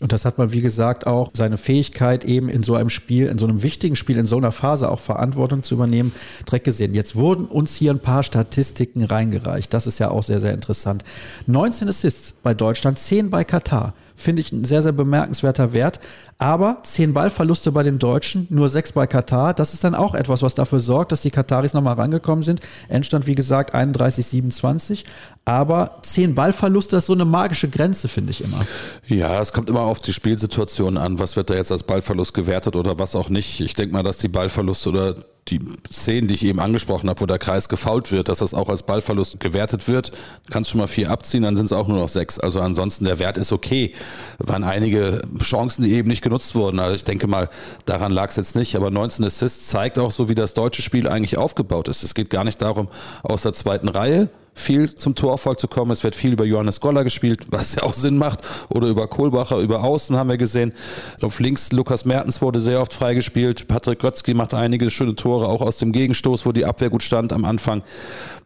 Und 0.00 0.12
das 0.12 0.24
hat 0.24 0.38
man, 0.38 0.52
wie 0.52 0.60
gesagt, 0.60 1.08
auch 1.08 1.30
seine 1.34 1.56
Fähigkeit 1.56 2.24
eben 2.24 2.48
in 2.48 2.62
so 2.62 2.76
einem 2.76 2.88
Spiel, 2.88 3.26
in 3.26 3.36
so 3.36 3.46
einem 3.46 3.64
wichtigen 3.64 3.96
Spiel, 3.96 4.16
in 4.16 4.26
so 4.26 4.36
einer 4.36 4.52
Phase 4.52 4.88
auch 4.90 5.00
Verantwortung 5.00 5.64
zu 5.64 5.74
übernehmen, 5.74 6.12
direkt 6.46 6.66
gesehen. 6.66 6.94
Jetzt 6.94 7.16
wurden 7.16 7.46
uns 7.46 7.74
hier 7.74 7.90
ein 7.90 7.98
paar 7.98 8.22
Statistiken 8.22 9.02
reingereicht. 9.02 9.74
Das 9.74 9.88
ist 9.88 9.98
ja 9.98 10.10
auch 10.10 10.22
sehr, 10.22 10.38
sehr 10.38 10.54
interessant. 10.54 11.02
19 11.46 11.88
Assists 11.88 12.32
bei 12.32 12.54
Deutschland, 12.54 12.98
10 12.98 13.30
bei 13.30 13.42
Katar 13.42 13.94
finde 14.18 14.42
ich 14.42 14.52
ein 14.52 14.64
sehr, 14.64 14.82
sehr 14.82 14.92
bemerkenswerter 14.92 15.72
Wert. 15.72 16.00
Aber 16.38 16.78
zehn 16.82 17.14
Ballverluste 17.14 17.72
bei 17.72 17.82
den 17.82 17.98
Deutschen, 17.98 18.46
nur 18.50 18.68
sechs 18.68 18.92
bei 18.92 19.06
Katar. 19.06 19.54
Das 19.54 19.74
ist 19.74 19.84
dann 19.84 19.94
auch 19.94 20.14
etwas, 20.14 20.42
was 20.42 20.54
dafür 20.54 20.80
sorgt, 20.80 21.12
dass 21.12 21.22
die 21.22 21.30
Kataris 21.30 21.72
nochmal 21.72 21.94
rangekommen 21.94 22.44
sind. 22.44 22.60
Endstand, 22.88 23.26
wie 23.26 23.34
gesagt, 23.34 23.74
31, 23.74 24.26
27. 24.26 25.04
Aber 25.44 25.98
zehn 26.02 26.34
Ballverluste 26.34 26.96
ist 26.96 27.06
so 27.06 27.14
eine 27.14 27.24
magische 27.24 27.68
Grenze, 27.68 28.08
finde 28.08 28.32
ich 28.32 28.44
immer. 28.44 28.58
Ja, 29.06 29.40
es 29.40 29.52
kommt 29.52 29.68
immer 29.68 29.80
auf 29.80 30.00
die 30.00 30.12
Spielsituation 30.12 30.98
an. 30.98 31.18
Was 31.18 31.36
wird 31.36 31.50
da 31.50 31.54
jetzt 31.54 31.72
als 31.72 31.84
Ballverlust 31.84 32.34
gewertet 32.34 32.76
oder 32.76 32.98
was 32.98 33.16
auch 33.16 33.30
nicht? 33.30 33.60
Ich 33.60 33.74
denke 33.74 33.94
mal, 33.94 34.02
dass 34.02 34.18
die 34.18 34.28
Ballverluste 34.28 34.90
oder 34.90 35.14
die 35.50 35.60
Szenen, 35.92 36.28
die 36.28 36.34
ich 36.34 36.44
eben 36.44 36.60
angesprochen 36.60 37.08
habe, 37.08 37.20
wo 37.20 37.26
der 37.26 37.38
Kreis 37.38 37.68
gefault 37.68 38.12
wird, 38.12 38.28
dass 38.28 38.38
das 38.38 38.54
auch 38.54 38.68
als 38.68 38.82
Ballverlust 38.82 39.40
gewertet 39.40 39.88
wird, 39.88 40.12
kannst 40.50 40.70
schon 40.70 40.80
mal 40.80 40.86
vier 40.86 41.10
abziehen, 41.10 41.42
dann 41.42 41.56
sind 41.56 41.66
es 41.66 41.72
auch 41.72 41.88
nur 41.88 41.98
noch 41.98 42.08
sechs. 42.08 42.38
Also 42.38 42.60
ansonsten 42.60 43.04
der 43.04 43.18
Wert 43.18 43.38
ist 43.38 43.52
okay. 43.52 43.94
Waren 44.38 44.64
einige 44.64 45.22
Chancen, 45.40 45.84
die 45.84 45.92
eben 45.94 46.08
nicht 46.08 46.22
genutzt 46.22 46.54
wurden. 46.54 46.78
Also 46.80 46.94
ich 46.94 47.04
denke 47.04 47.26
mal, 47.26 47.48
daran 47.84 48.12
lag 48.12 48.30
es 48.30 48.36
jetzt 48.36 48.56
nicht. 48.56 48.76
Aber 48.76 48.90
19 48.90 49.24
Assists 49.24 49.68
zeigt 49.68 49.98
auch 49.98 50.10
so, 50.10 50.28
wie 50.28 50.34
das 50.34 50.54
deutsche 50.54 50.82
Spiel 50.82 51.08
eigentlich 51.08 51.38
aufgebaut 51.38 51.88
ist. 51.88 52.02
Es 52.02 52.14
geht 52.14 52.30
gar 52.30 52.44
nicht 52.44 52.60
darum, 52.62 52.88
aus 53.22 53.42
der 53.42 53.52
zweiten 53.52 53.88
Reihe 53.88 54.30
viel 54.60 54.94
zum 54.94 55.14
Torerfolg 55.14 55.58
zu 55.58 55.68
kommen. 55.68 55.90
Es 55.90 56.04
wird 56.04 56.14
viel 56.14 56.32
über 56.32 56.44
Johannes 56.44 56.80
Goller 56.80 57.04
gespielt, 57.04 57.46
was 57.50 57.74
ja 57.74 57.82
auch 57.82 57.94
Sinn 57.94 58.18
macht. 58.18 58.40
Oder 58.68 58.88
über 58.88 59.06
Kohlbacher, 59.08 59.58
über 59.58 59.84
Außen 59.84 60.16
haben 60.16 60.28
wir 60.28 60.36
gesehen. 60.36 60.72
Auf 61.20 61.40
links 61.40 61.72
Lukas 61.72 62.04
Mertens 62.04 62.42
wurde 62.42 62.60
sehr 62.60 62.80
oft 62.80 62.92
freigespielt. 62.92 63.68
Patrick 63.68 64.00
Götzky 64.00 64.34
macht 64.34 64.54
einige 64.54 64.90
schöne 64.90 65.14
Tore, 65.14 65.48
auch 65.48 65.60
aus 65.60 65.78
dem 65.78 65.92
Gegenstoß, 65.92 66.46
wo 66.46 66.52
die 66.52 66.64
Abwehr 66.64 66.90
gut 66.90 67.02
stand 67.02 67.32
am 67.32 67.44
Anfang. 67.44 67.82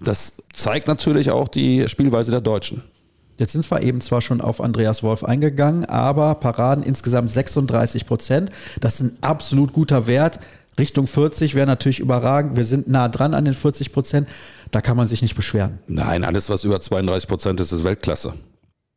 Das 0.01 0.43
zeigt 0.53 0.89
natürlich 0.89 1.31
auch 1.31 1.49
die 1.49 1.89
Spielweise 1.89 2.31
der 2.31 2.41
Deutschen. 2.41 2.83
Jetzt 3.39 3.53
sind 3.53 3.69
wir 3.71 3.83
eben 3.83 4.01
zwar 4.01 4.21
schon 4.21 4.41
auf 4.41 4.61
Andreas 4.61 5.03
Wolf 5.03 5.25
eingegangen, 5.25 5.85
aber 5.87 6.35
Paraden 6.37 6.85
insgesamt 6.85 7.31
36 7.31 8.07
Prozent. 8.07 8.51
Das 8.81 9.01
ist 9.01 9.01
ein 9.01 9.19
absolut 9.23 9.73
guter 9.73 10.07
Wert. 10.07 10.39
Richtung 10.79 11.07
40 11.07 11.55
wäre 11.55 11.67
natürlich 11.67 12.01
überragend. 12.01 12.57
Wir 12.57 12.65
sind 12.65 12.89
nah 12.89 13.09
dran 13.09 13.35
an 13.35 13.45
den 13.45 13.55
40 13.55 13.93
Prozent. 13.93 14.29
Da 14.71 14.81
kann 14.81 14.97
man 14.97 15.07
sich 15.07 15.21
nicht 15.21 15.35
beschweren. 15.35 15.79
Nein, 15.87 16.25
alles, 16.25 16.49
was 16.49 16.65
über 16.65 16.81
32 16.81 17.29
Prozent 17.29 17.61
ist, 17.61 17.73
ist 17.73 17.85
Weltklasse. 17.85 18.33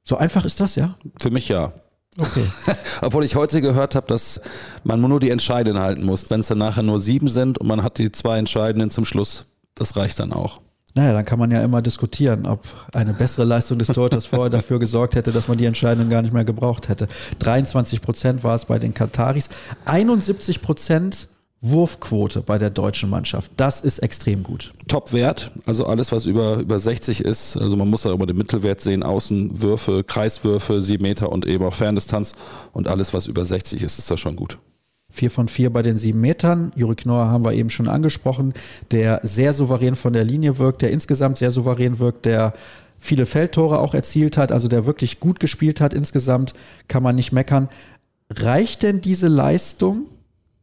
So 0.03 0.17
einfach 0.17 0.45
ist 0.45 0.59
das, 0.59 0.75
ja? 0.75 0.95
Für 1.21 1.31
mich 1.31 1.49
ja. 1.49 1.73
Okay. 2.17 2.45
Obwohl 3.01 3.25
ich 3.25 3.35
heute 3.35 3.59
gehört 3.59 3.95
habe, 3.95 4.07
dass 4.07 4.39
man 4.83 5.01
nur 5.01 5.19
die 5.19 5.31
Entscheidenden 5.31 5.81
halten 5.81 6.03
muss. 6.03 6.29
Wenn 6.29 6.39
es 6.39 6.47
dann 6.47 6.59
nachher 6.59 6.83
nur 6.83 6.99
sieben 6.99 7.27
sind 7.27 7.57
und 7.57 7.67
man 7.67 7.83
hat 7.83 7.97
die 7.97 8.11
zwei 8.11 8.37
Entscheidenden 8.37 8.89
zum 8.89 9.03
Schluss, 9.03 9.45
das 9.73 9.97
reicht 9.97 10.19
dann 10.19 10.31
auch. 10.31 10.61
Naja, 10.93 11.11
dann 11.11 11.25
kann 11.25 11.39
man 11.39 11.51
ja 11.51 11.61
immer 11.61 11.81
diskutieren, 11.81 12.47
ob 12.47 12.63
eine 12.93 13.13
bessere 13.13 13.43
Leistung 13.43 13.77
des 13.77 13.89
Torhüters 13.89 14.27
vorher 14.27 14.49
dafür 14.49 14.79
gesorgt 14.79 15.15
hätte, 15.15 15.33
dass 15.33 15.49
man 15.49 15.57
die 15.57 15.65
Entscheidung 15.65 16.09
gar 16.09 16.21
nicht 16.21 16.33
mehr 16.33 16.45
gebraucht 16.45 16.87
hätte. 16.87 17.09
23 17.39 18.01
Prozent 18.01 18.45
war 18.45 18.55
es 18.55 18.63
bei 18.63 18.79
den 18.79 18.93
Kataris. 18.93 19.49
71 19.83 20.61
Prozent 20.61 21.27
Wurfquote 21.69 22.41
bei 22.41 22.57
der 22.57 22.69
deutschen 22.69 23.09
Mannschaft. 23.09 23.51
Das 23.57 23.81
ist 23.81 23.99
extrem 23.99 24.43
gut. 24.43 24.73
Top-Wert, 24.87 25.51
also 25.65 25.85
alles, 25.85 26.11
was 26.11 26.25
über, 26.25 26.57
über 26.57 26.79
60 26.79 27.21
ist. 27.21 27.57
Also 27.57 27.75
man 27.75 27.89
muss 27.89 28.03
da 28.03 28.13
immer 28.13 28.25
den 28.25 28.37
Mittelwert 28.37 28.81
sehen. 28.81 29.03
Außenwürfe, 29.03 30.03
Kreiswürfe, 30.03 30.81
7 30.81 31.01
Meter 31.01 31.31
und 31.31 31.45
eben 31.45 31.63
auch 31.65 31.73
Ferndistanz. 31.73 32.35
Und 32.73 32.87
alles, 32.87 33.13
was 33.13 33.27
über 33.27 33.45
60 33.45 33.81
ist, 33.81 33.99
ist 33.99 34.11
das 34.11 34.19
schon 34.19 34.35
gut. 34.35 34.59
Vier 35.11 35.31
von 35.31 35.47
vier 35.47 35.71
bei 35.71 35.81
den 35.81 35.95
sieben 35.97 36.19
Metern. 36.19 36.73
Juri 36.75 36.95
Knorr 36.95 37.27
haben 37.27 37.45
wir 37.45 37.53
eben 37.53 37.69
schon 37.69 37.87
angesprochen, 37.87 38.53
der 38.91 39.21
sehr 39.23 39.53
souverän 39.53 39.95
von 39.95 40.11
der 40.11 40.25
Linie 40.25 40.59
wirkt, 40.59 40.81
der 40.81 40.91
insgesamt 40.91 41.37
sehr 41.37 41.51
souverän 41.51 41.99
wirkt, 41.99 42.25
der 42.25 42.53
viele 42.97 43.25
Feldtore 43.25 43.79
auch 43.79 43.93
erzielt 43.93 44.37
hat, 44.37 44.51
also 44.51 44.67
der 44.67 44.85
wirklich 44.85 45.19
gut 45.19 45.39
gespielt 45.39 45.79
hat 45.79 45.93
insgesamt, 45.93 46.53
kann 46.87 47.03
man 47.03 47.15
nicht 47.15 47.31
meckern. 47.31 47.69
reicht 48.29 48.83
denn 48.83 48.99
diese 48.99 49.27
Leistung, 49.27 50.07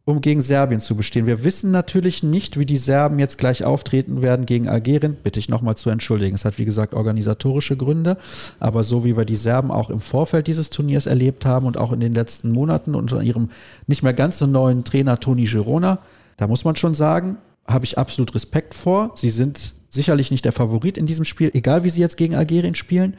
um 0.05 0.21
gegen 0.21 0.41
Serbien 0.41 0.81
zu 0.81 0.97
bestehen? 0.97 1.27
Wir 1.27 1.45
wissen 1.45 1.71
natürlich 1.71 2.23
nicht, 2.23 2.59
wie 2.59 2.67
die 2.67 2.77
Serben 2.77 3.19
jetzt 3.19 3.39
gleich 3.39 3.65
auftreten 3.65 4.23
werden 4.23 4.47
gegen 4.47 4.69
Algerien. 4.69 5.17
Bitte 5.23 5.39
ich 5.39 5.49
nochmal 5.49 5.77
zu 5.77 5.91
entschuldigen. 5.91 6.35
Es 6.35 6.45
hat, 6.45 6.59
wie 6.59 6.65
gesagt, 6.65 6.95
organisatorische 6.95 7.77
Gründe. 7.77 8.17
Aber 8.59 8.83
so 8.83 9.05
wie 9.05 9.17
wir 9.17 9.25
die 9.25 9.37
Serben 9.37 9.71
auch 9.71 9.91
im 9.91 10.01
Vorfeld 10.01 10.49
dieses 10.49 10.71
Turniers 10.71 11.07
erlebt 11.07 11.47
haben 11.47 11.67
und 11.67 11.77
auch 11.77 11.93
in 11.93 12.01
den 12.01 12.15
letzten 12.15 12.51
Monaten 12.51 12.95
unter 12.95 13.23
ihrem 13.23 13.51
nicht 13.87 14.03
mehr 14.03 14.15
ganz 14.15 14.39
so 14.39 14.47
neuen 14.47 14.85
Trainer 14.85 15.21
Toni 15.21 15.45
Girona, 15.45 15.99
da 16.37 16.49
muss 16.49 16.65
man 16.65 16.77
schon 16.77 16.95
sagen, 16.95 17.37
habe 17.67 17.85
ich 17.85 17.99
absolut 17.99 18.35
Respekt 18.35 18.75
vor. 18.75 19.13
Sie 19.15 19.31
sind 19.31 19.75
sicherlich 19.89 20.31
nicht 20.31 20.45
der 20.45 20.53
Favorit 20.53 20.99
in 20.99 21.07
diesem 21.07 21.25
Spiel, 21.25 21.51
egal 21.55 21.85
wie 21.85 21.91
sie 21.91 22.01
jetzt 22.01 22.17
gegen 22.17 22.35
Algerien 22.35 22.75
spielen. 22.75 23.15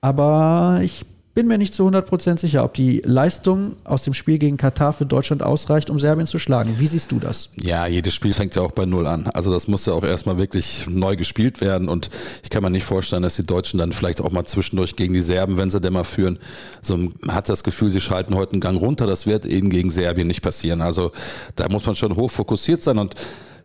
Aber 0.00 0.80
ich 0.82 1.04
bin 1.34 1.48
mir 1.48 1.56
nicht 1.56 1.72
zu 1.72 1.88
100% 1.88 2.38
sicher, 2.38 2.62
ob 2.62 2.74
die 2.74 3.00
Leistung 3.04 3.76
aus 3.84 4.02
dem 4.02 4.12
Spiel 4.12 4.38
gegen 4.38 4.58
Katar 4.58 4.92
für 4.92 5.06
Deutschland 5.06 5.42
ausreicht, 5.42 5.88
um 5.88 5.98
Serbien 5.98 6.26
zu 6.26 6.38
schlagen. 6.38 6.74
Wie 6.78 6.86
siehst 6.86 7.10
du 7.10 7.18
das? 7.18 7.48
Ja, 7.56 7.86
jedes 7.86 8.14
Spiel 8.14 8.34
fängt 8.34 8.54
ja 8.54 8.62
auch 8.62 8.72
bei 8.72 8.84
Null 8.84 9.06
an. 9.06 9.26
Also 9.28 9.50
das 9.50 9.66
muss 9.66 9.86
ja 9.86 9.94
auch 9.94 10.04
erstmal 10.04 10.36
wirklich 10.36 10.86
neu 10.88 11.16
gespielt 11.16 11.62
werden 11.62 11.88
und 11.88 12.10
ich 12.42 12.50
kann 12.50 12.62
mir 12.62 12.70
nicht 12.70 12.84
vorstellen, 12.84 13.22
dass 13.22 13.36
die 13.36 13.46
Deutschen 13.46 13.78
dann 13.78 13.92
vielleicht 13.92 14.20
auch 14.20 14.30
mal 14.30 14.44
zwischendurch 14.44 14.94
gegen 14.94 15.14
die 15.14 15.20
Serben, 15.20 15.56
wenn 15.56 15.70
sie 15.70 15.80
denn 15.80 15.94
mal 15.94 16.04
führen, 16.04 16.38
so 16.82 16.96
man 16.96 17.34
hat 17.34 17.48
das 17.48 17.64
Gefühl, 17.64 17.90
sie 17.90 18.00
schalten 18.00 18.34
heute 18.34 18.52
einen 18.52 18.60
Gang 18.60 18.78
runter. 18.78 19.06
Das 19.06 19.26
wird 19.26 19.46
ihnen 19.46 19.70
gegen 19.70 19.90
Serbien 19.90 20.26
nicht 20.26 20.42
passieren. 20.42 20.82
Also 20.82 21.12
da 21.56 21.68
muss 21.68 21.86
man 21.86 21.96
schon 21.96 22.14
hoch 22.16 22.30
fokussiert 22.30 22.82
sein 22.82 22.98
und 22.98 23.14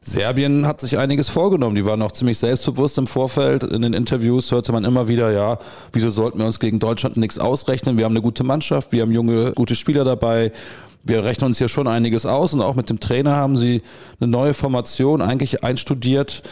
Serbien 0.01 0.65
hat 0.65 0.81
sich 0.81 0.97
einiges 0.97 1.29
vorgenommen. 1.29 1.75
Die 1.75 1.85
waren 1.85 2.01
auch 2.01 2.11
ziemlich 2.11 2.37
selbstbewusst 2.37 2.97
im 2.97 3.07
Vorfeld. 3.07 3.63
In 3.63 3.81
den 3.81 3.93
Interviews 3.93 4.51
hörte 4.51 4.71
man 4.71 4.85
immer 4.85 5.07
wieder, 5.07 5.31
ja, 5.31 5.59
wieso 5.91 6.09
sollten 6.09 6.39
wir 6.39 6.45
uns 6.45 6.59
gegen 6.59 6.79
Deutschland 6.79 7.17
nichts 7.17 7.37
ausrechnen? 7.37 7.97
Wir 7.97 8.05
haben 8.05 8.13
eine 8.13 8.21
gute 8.21 8.43
Mannschaft, 8.43 8.91
wir 8.91 9.01
haben 9.01 9.11
junge, 9.11 9.51
gute 9.53 9.75
Spieler 9.75 10.03
dabei. 10.03 10.51
Wir 11.03 11.23
rechnen 11.23 11.47
uns 11.47 11.57
hier 11.57 11.69
schon 11.69 11.87
einiges 11.87 12.25
aus 12.25 12.53
und 12.53 12.61
auch 12.61 12.75
mit 12.75 12.89
dem 12.89 12.99
Trainer 12.99 13.35
haben 13.35 13.57
sie 13.57 13.81
eine 14.19 14.29
neue 14.29 14.53
Formation 14.53 15.21
eigentlich 15.21 15.63
einstudiert. 15.63 16.43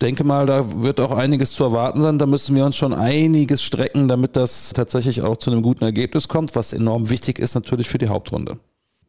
Denke 0.00 0.24
mal, 0.24 0.46
da 0.46 0.82
wird 0.82 0.98
auch 0.98 1.10
einiges 1.10 1.52
zu 1.52 1.64
erwarten 1.64 2.00
sein. 2.00 2.18
Da 2.18 2.26
müssen 2.26 2.56
wir 2.56 2.64
uns 2.64 2.76
schon 2.76 2.94
einiges 2.94 3.62
strecken, 3.62 4.08
damit 4.08 4.36
das 4.36 4.70
tatsächlich 4.70 5.22
auch 5.22 5.36
zu 5.36 5.50
einem 5.50 5.62
guten 5.62 5.84
Ergebnis 5.84 6.28
kommt, 6.28 6.56
was 6.56 6.72
enorm 6.72 7.10
wichtig 7.10 7.38
ist 7.38 7.54
natürlich 7.54 7.88
für 7.88 7.98
die 7.98 8.08
Hauptrunde. 8.08 8.58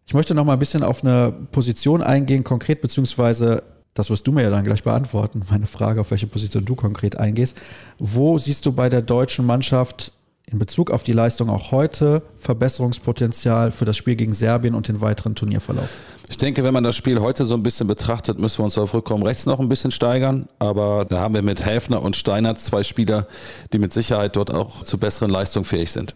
Ich 0.06 0.14
möchte 0.14 0.34
noch 0.34 0.44
mal 0.44 0.54
ein 0.54 0.60
bisschen 0.60 0.84
auf 0.84 1.04
eine 1.04 1.34
Position 1.52 2.02
eingehen, 2.02 2.44
konkret, 2.44 2.82
beziehungsweise 2.82 3.64
das 3.94 4.10
wirst 4.10 4.26
du 4.26 4.32
mir 4.32 4.44
ja 4.44 4.50
dann 4.50 4.64
gleich 4.64 4.84
beantworten, 4.84 5.42
meine 5.50 5.66
Frage, 5.66 6.02
auf 6.02 6.12
welche 6.12 6.28
Position 6.28 6.66
du 6.66 6.76
konkret 6.76 7.18
eingehst. 7.18 7.58
Wo 8.00 8.38
siehst 8.38 8.66
du 8.66 8.72
bei 8.72 8.90
der 8.90 9.02
deutschen 9.02 9.46
Mannschaft 9.46 10.14
in 10.46 10.60
Bezug 10.60 10.92
auf 10.92 11.04
die 11.04 11.14
Leistung 11.14 11.50
auch 11.50 11.72
heute 11.72 12.22
Verbesserungspotenzial 12.38 13.72
für 13.72 13.86
das 13.86 13.96
Spiel 13.96 14.16
gegen 14.16 14.34
Serbien 14.34 14.76
und 14.76 14.88
den 14.88 15.02
weiteren 15.02 15.36
Turnierverlauf? 15.36 15.90
Ich 16.30 16.38
denke, 16.38 16.64
wenn 16.64 16.74
man 16.74 16.84
das 16.84 16.96
Spiel 16.96 17.20
heute 17.20 17.46
so 17.46 17.54
ein 17.54 17.64
bisschen 17.64 17.88
betrachtet, 17.88 18.40
müssen 18.40 18.60
wir 18.60 18.66
uns 18.66 18.78
auf 18.78 18.94
Rückkommen 18.94 19.24
rechts 19.24 19.46
noch 19.46 19.60
ein 19.60 19.70
bisschen 19.70 19.92
steigern. 19.92 20.48
Aber 20.60 21.06
da 21.06 21.20
haben 21.20 21.34
wir 21.34 21.42
mit 21.42 21.66
Häfner 21.66 22.02
und 22.02 22.16
Steinert 22.16 22.60
zwei 22.60 22.84
Spieler, 22.84 23.28
die 23.74 23.80
mit 23.80 23.92
Sicherheit 23.94 24.36
dort 24.36 24.52
auch 24.52 24.84
zu 24.84 24.98
besseren 24.98 25.30
Leistungen 25.30 25.66
fähig 25.66 25.92
sind. 25.92 26.16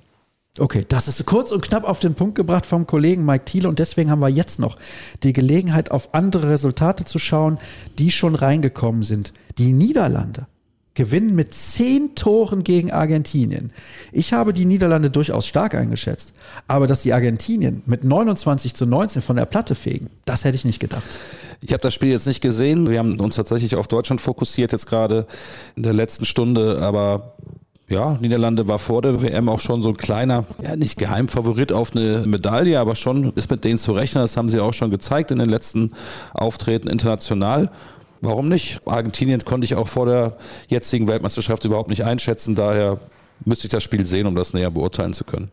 Okay, 0.57 0.85
das 0.87 1.09
ist 1.09 1.25
kurz 1.25 1.51
und 1.51 1.61
knapp 1.61 1.83
auf 1.83 1.99
den 1.99 2.15
Punkt 2.15 2.35
gebracht 2.35 2.65
vom 2.65 2.87
Kollegen 2.87 3.25
Mike 3.25 3.43
Thiele 3.43 3.67
und 3.67 3.77
deswegen 3.79 4.09
haben 4.09 4.21
wir 4.21 4.29
jetzt 4.29 4.57
noch 4.57 4.77
die 5.23 5.33
Gelegenheit, 5.33 5.91
auf 5.91 6.13
andere 6.13 6.49
Resultate 6.49 7.03
zu 7.03 7.19
schauen, 7.19 7.59
die 7.99 8.09
schon 8.09 8.35
reingekommen 8.35 9.03
sind. 9.03 9.33
Die 9.57 9.73
Niederlande 9.73 10.47
gewinnen 10.93 11.35
mit 11.35 11.53
zehn 11.53 12.15
Toren 12.15 12.63
gegen 12.63 12.91
Argentinien. 12.91 13.73
Ich 14.13 14.31
habe 14.31 14.53
die 14.53 14.63
Niederlande 14.63 15.11
durchaus 15.11 15.45
stark 15.45 15.75
eingeschätzt, 15.75 16.33
aber 16.69 16.87
dass 16.87 17.03
die 17.03 17.11
Argentinien 17.11 17.83
mit 17.85 18.05
29 18.05 18.73
zu 18.73 18.85
19 18.85 19.21
von 19.21 19.35
der 19.35 19.45
Platte 19.45 19.75
fegen, 19.75 20.09
das 20.23 20.45
hätte 20.45 20.55
ich 20.55 20.63
nicht 20.63 20.79
gedacht. 20.79 21.17
Ich 21.61 21.73
habe 21.73 21.81
das 21.81 21.93
Spiel 21.93 22.09
jetzt 22.09 22.27
nicht 22.27 22.39
gesehen. 22.39 22.89
Wir 22.89 22.99
haben 22.99 23.19
uns 23.19 23.35
tatsächlich 23.35 23.75
auf 23.75 23.89
Deutschland 23.89 24.21
fokussiert 24.21 24.71
jetzt 24.71 24.87
gerade 24.87 25.27
in 25.75 25.83
der 25.83 25.93
letzten 25.93 26.23
Stunde, 26.23 26.81
aber 26.81 27.35
ja, 27.87 28.17
Niederlande 28.19 28.67
war 28.67 28.79
vor 28.79 29.01
der 29.01 29.21
WM 29.21 29.47
auch 29.47 29.59
schon 29.59 29.81
so 29.81 29.89
ein 29.89 29.97
kleiner, 29.97 30.45
ja 30.61 30.75
nicht 30.75 30.97
Geheimfavorit 30.97 31.71
auf 31.71 31.95
eine 31.95 32.25
Medaille, 32.25 32.79
aber 32.79 32.95
schon 32.95 33.31
ist 33.33 33.51
mit 33.51 33.63
denen 33.63 33.77
zu 33.77 33.91
rechnen. 33.91 34.23
Das 34.23 34.37
haben 34.37 34.49
sie 34.49 34.59
auch 34.59 34.73
schon 34.73 34.89
gezeigt 34.89 35.31
in 35.31 35.37
den 35.37 35.49
letzten 35.49 35.91
Auftreten 36.33 36.87
international. 36.87 37.69
Warum 38.21 38.47
nicht? 38.47 38.81
Argentinien 38.85 39.41
konnte 39.45 39.65
ich 39.65 39.75
auch 39.75 39.87
vor 39.87 40.07
der 40.07 40.37
jetzigen 40.67 41.07
Weltmeisterschaft 41.07 41.63
überhaupt 41.63 41.89
nicht 41.89 42.03
einschätzen. 42.03 42.55
Daher 42.55 42.99
müsste 43.43 43.67
ich 43.67 43.71
das 43.71 43.83
Spiel 43.83 44.03
sehen, 44.03 44.25
um 44.25 44.35
das 44.35 44.53
näher 44.53 44.71
beurteilen 44.71 45.13
zu 45.13 45.23
können. 45.23 45.51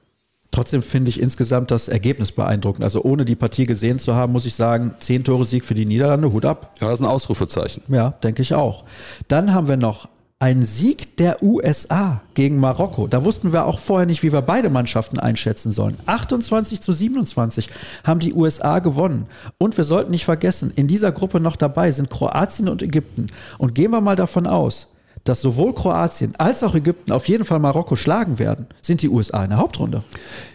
Trotzdem 0.52 0.82
finde 0.82 1.08
ich 1.10 1.20
insgesamt 1.20 1.70
das 1.70 1.88
Ergebnis 1.88 2.32
beeindruckend. 2.32 2.84
Also 2.84 3.02
ohne 3.02 3.24
die 3.24 3.36
Partie 3.36 3.64
gesehen 3.66 3.98
zu 3.98 4.14
haben, 4.14 4.32
muss 4.32 4.46
ich 4.46 4.54
sagen, 4.54 4.94
zehn 5.00 5.24
Tore 5.24 5.44
Sieg 5.44 5.64
für 5.64 5.74
die 5.74 5.86
Niederlande, 5.86 6.32
Hut 6.32 6.44
ab. 6.44 6.76
Ja, 6.80 6.88
das 6.88 7.00
ist 7.00 7.04
ein 7.04 7.10
Ausrufezeichen. 7.10 7.82
Ja, 7.88 8.10
denke 8.22 8.42
ich 8.42 8.54
auch. 8.54 8.84
Dann 9.28 9.54
haben 9.54 9.68
wir 9.68 9.78
noch 9.78 10.08
ein 10.42 10.62
Sieg 10.62 11.16
der 11.18 11.40
USA 11.40 12.20
gegen 12.34 12.58
Marokko. 12.58 13.06
Da 13.06 13.24
wussten 13.24 13.52
wir 13.52 13.64
auch 13.64 13.78
vorher 13.78 14.06
nicht, 14.06 14.24
wie 14.24 14.32
wir 14.32 14.42
beide 14.42 14.70
Mannschaften 14.70 15.20
einschätzen 15.20 15.70
sollen. 15.70 15.96
28 16.06 16.80
zu 16.80 16.92
27 16.92 17.68
haben 18.02 18.18
die 18.18 18.34
USA 18.34 18.80
gewonnen. 18.80 19.26
Und 19.58 19.76
wir 19.76 19.84
sollten 19.84 20.10
nicht 20.10 20.24
vergessen, 20.24 20.72
in 20.74 20.88
dieser 20.88 21.12
Gruppe 21.12 21.38
noch 21.38 21.54
dabei 21.54 21.92
sind 21.92 22.10
Kroatien 22.10 22.68
und 22.68 22.82
Ägypten. 22.82 23.28
Und 23.56 23.76
gehen 23.76 23.92
wir 23.92 24.00
mal 24.00 24.16
davon 24.16 24.48
aus, 24.48 24.91
dass 25.24 25.40
sowohl 25.40 25.74
Kroatien 25.74 26.34
als 26.36 26.62
auch 26.62 26.74
Ägypten 26.74 27.12
auf 27.12 27.28
jeden 27.28 27.44
Fall 27.44 27.58
Marokko 27.58 27.96
schlagen 27.96 28.38
werden, 28.38 28.66
sind 28.80 29.02
die 29.02 29.08
USA 29.08 29.44
in 29.44 29.50
der 29.50 29.58
Hauptrunde. 29.58 30.02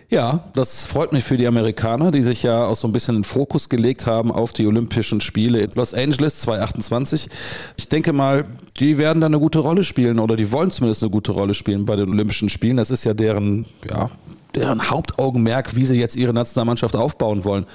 Ja, 0.09 0.45
das 0.53 0.86
freut 0.86 1.12
mich 1.12 1.25
für 1.25 1.36
die 1.36 1.47
Amerikaner, 1.47 2.12
die 2.12 2.21
sich 2.21 2.41
ja 2.41 2.63
auch 2.63 2.77
so 2.77 2.88
ein 2.88 2.93
bisschen 2.93 3.15
den 3.15 3.24
Fokus 3.25 3.67
gelegt 3.67 4.05
haben 4.05 4.31
auf 4.31 4.53
die 4.53 4.65
Olympischen 4.65 5.19
Spiele 5.19 5.59
in 5.59 5.71
Los 5.75 5.93
Angeles 5.93 6.39
2028. 6.41 7.29
Ich 7.75 7.89
denke 7.89 8.13
mal, 8.13 8.45
die 8.79 8.97
werden 8.97 9.19
da 9.19 9.27
eine 9.27 9.39
gute 9.39 9.59
Rolle 9.59 9.83
spielen 9.83 10.19
oder 10.19 10.38
die 10.38 10.51
wollen 10.53 10.71
zumindest 10.71 11.03
eine 11.03 11.09
gute 11.09 11.33
Rolle 11.33 11.53
spielen 11.53 11.86
bei 11.86 11.97
den 11.97 12.09
Olympischen 12.09 12.47
Spielen. 12.47 12.77
Das 12.77 12.89
ist 12.89 13.03
ja 13.03 13.13
deren, 13.13 13.65
ja, 13.89 14.09
deren 14.55 14.89
Hauptaugenmerk, 14.89 15.75
wie 15.75 15.86
sie 15.86 16.00
jetzt 16.00 16.15
ihre 16.15 16.33
Nationalmannschaft 16.33 16.95
aufbauen 16.95 17.43
wollen. 17.43 17.65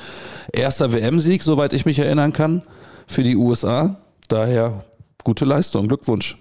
Erster 0.55 0.95
WM-Sieg, 0.95 1.43
soweit 1.43 1.75
ich 1.75 1.85
mich 1.85 1.99
erinnern 1.99 2.33
kann, 2.33 2.63
für 3.07 3.23
die 3.23 3.37
USA. 3.37 3.99
Daher 4.29 4.85
gute 5.23 5.45
Leistung, 5.45 5.87
Glückwunsch. 5.87 6.39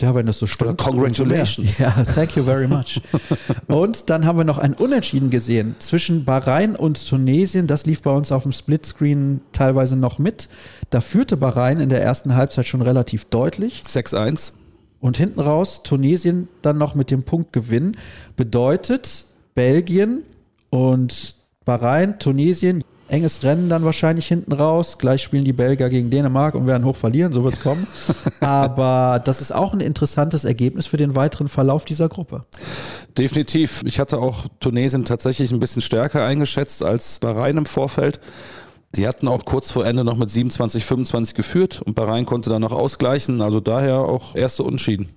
Ja, 0.00 0.12
wenn 0.14 0.26
das 0.26 0.38
so 0.38 0.46
stimmt. 0.46 0.78
Congratulations. 0.78 1.78
Ja, 1.78 1.90
thank 1.90 2.34
you 2.34 2.42
very 2.42 2.66
much. 2.66 3.00
und 3.68 4.10
dann 4.10 4.26
haben 4.26 4.38
wir 4.38 4.44
noch 4.44 4.58
ein 4.58 4.74
Unentschieden 4.74 5.30
gesehen 5.30 5.76
zwischen 5.78 6.24
Bahrain 6.24 6.74
und 6.74 7.08
Tunesien. 7.08 7.68
Das 7.68 7.86
lief 7.86 8.02
bei 8.02 8.10
uns 8.10 8.32
auf 8.32 8.42
dem 8.42 8.50
Splitscreen 8.50 9.40
teilweise 9.52 9.94
noch 9.94 10.18
mit. 10.18 10.48
Da 10.90 11.00
führte 11.00 11.36
Bahrain 11.36 11.78
in 11.78 11.90
der 11.90 12.02
ersten 12.02 12.34
Halbzeit 12.34 12.66
schon 12.66 12.82
relativ 12.82 13.26
deutlich. 13.26 13.84
6-1. 13.86 14.54
Und 14.98 15.16
hinten 15.16 15.38
raus 15.38 15.84
Tunesien 15.84 16.48
dann 16.62 16.76
noch 16.76 16.96
mit 16.96 17.12
dem 17.12 17.22
Punkt 17.22 17.52
Gewinn. 17.52 17.92
Bedeutet 18.36 19.26
Belgien 19.54 20.24
und 20.70 21.36
Bahrain, 21.64 22.18
Tunesien 22.18 22.82
enges 23.14 23.44
Rennen 23.44 23.68
dann 23.68 23.84
wahrscheinlich 23.84 24.26
hinten 24.26 24.52
raus. 24.52 24.98
Gleich 24.98 25.22
spielen 25.22 25.44
die 25.44 25.52
Belgier 25.52 25.88
gegen 25.88 26.10
Dänemark 26.10 26.56
und 26.56 26.66
werden 26.66 26.84
hoch 26.84 26.96
verlieren, 26.96 27.32
so 27.32 27.44
wird 27.44 27.54
es 27.54 27.60
kommen. 27.60 27.86
Aber 28.40 29.22
das 29.24 29.40
ist 29.40 29.54
auch 29.54 29.72
ein 29.72 29.80
interessantes 29.80 30.44
Ergebnis 30.44 30.86
für 30.86 30.96
den 30.96 31.14
weiteren 31.14 31.48
Verlauf 31.48 31.84
dieser 31.84 32.08
Gruppe. 32.08 32.44
Definitiv. 33.16 33.82
Ich 33.84 34.00
hatte 34.00 34.18
auch 34.18 34.46
Tunesien 34.58 35.04
tatsächlich 35.04 35.52
ein 35.52 35.60
bisschen 35.60 35.80
stärker 35.80 36.24
eingeschätzt 36.26 36.82
als 36.82 37.20
Bahrain 37.20 37.56
im 37.56 37.66
Vorfeld. 37.66 38.18
Sie 38.92 39.06
hatten 39.06 39.28
auch 39.28 39.44
kurz 39.44 39.70
vor 39.70 39.86
Ende 39.86 40.04
noch 40.04 40.16
mit 40.16 40.30
27, 40.30 40.84
25 40.84 41.34
geführt 41.34 41.82
und 41.82 41.94
Bahrain 41.94 42.26
konnte 42.26 42.50
dann 42.50 42.62
noch 42.62 42.72
ausgleichen. 42.72 43.40
Also 43.40 43.60
daher 43.60 43.98
auch 43.98 44.34
erste 44.34 44.64
Unschieden. 44.64 45.08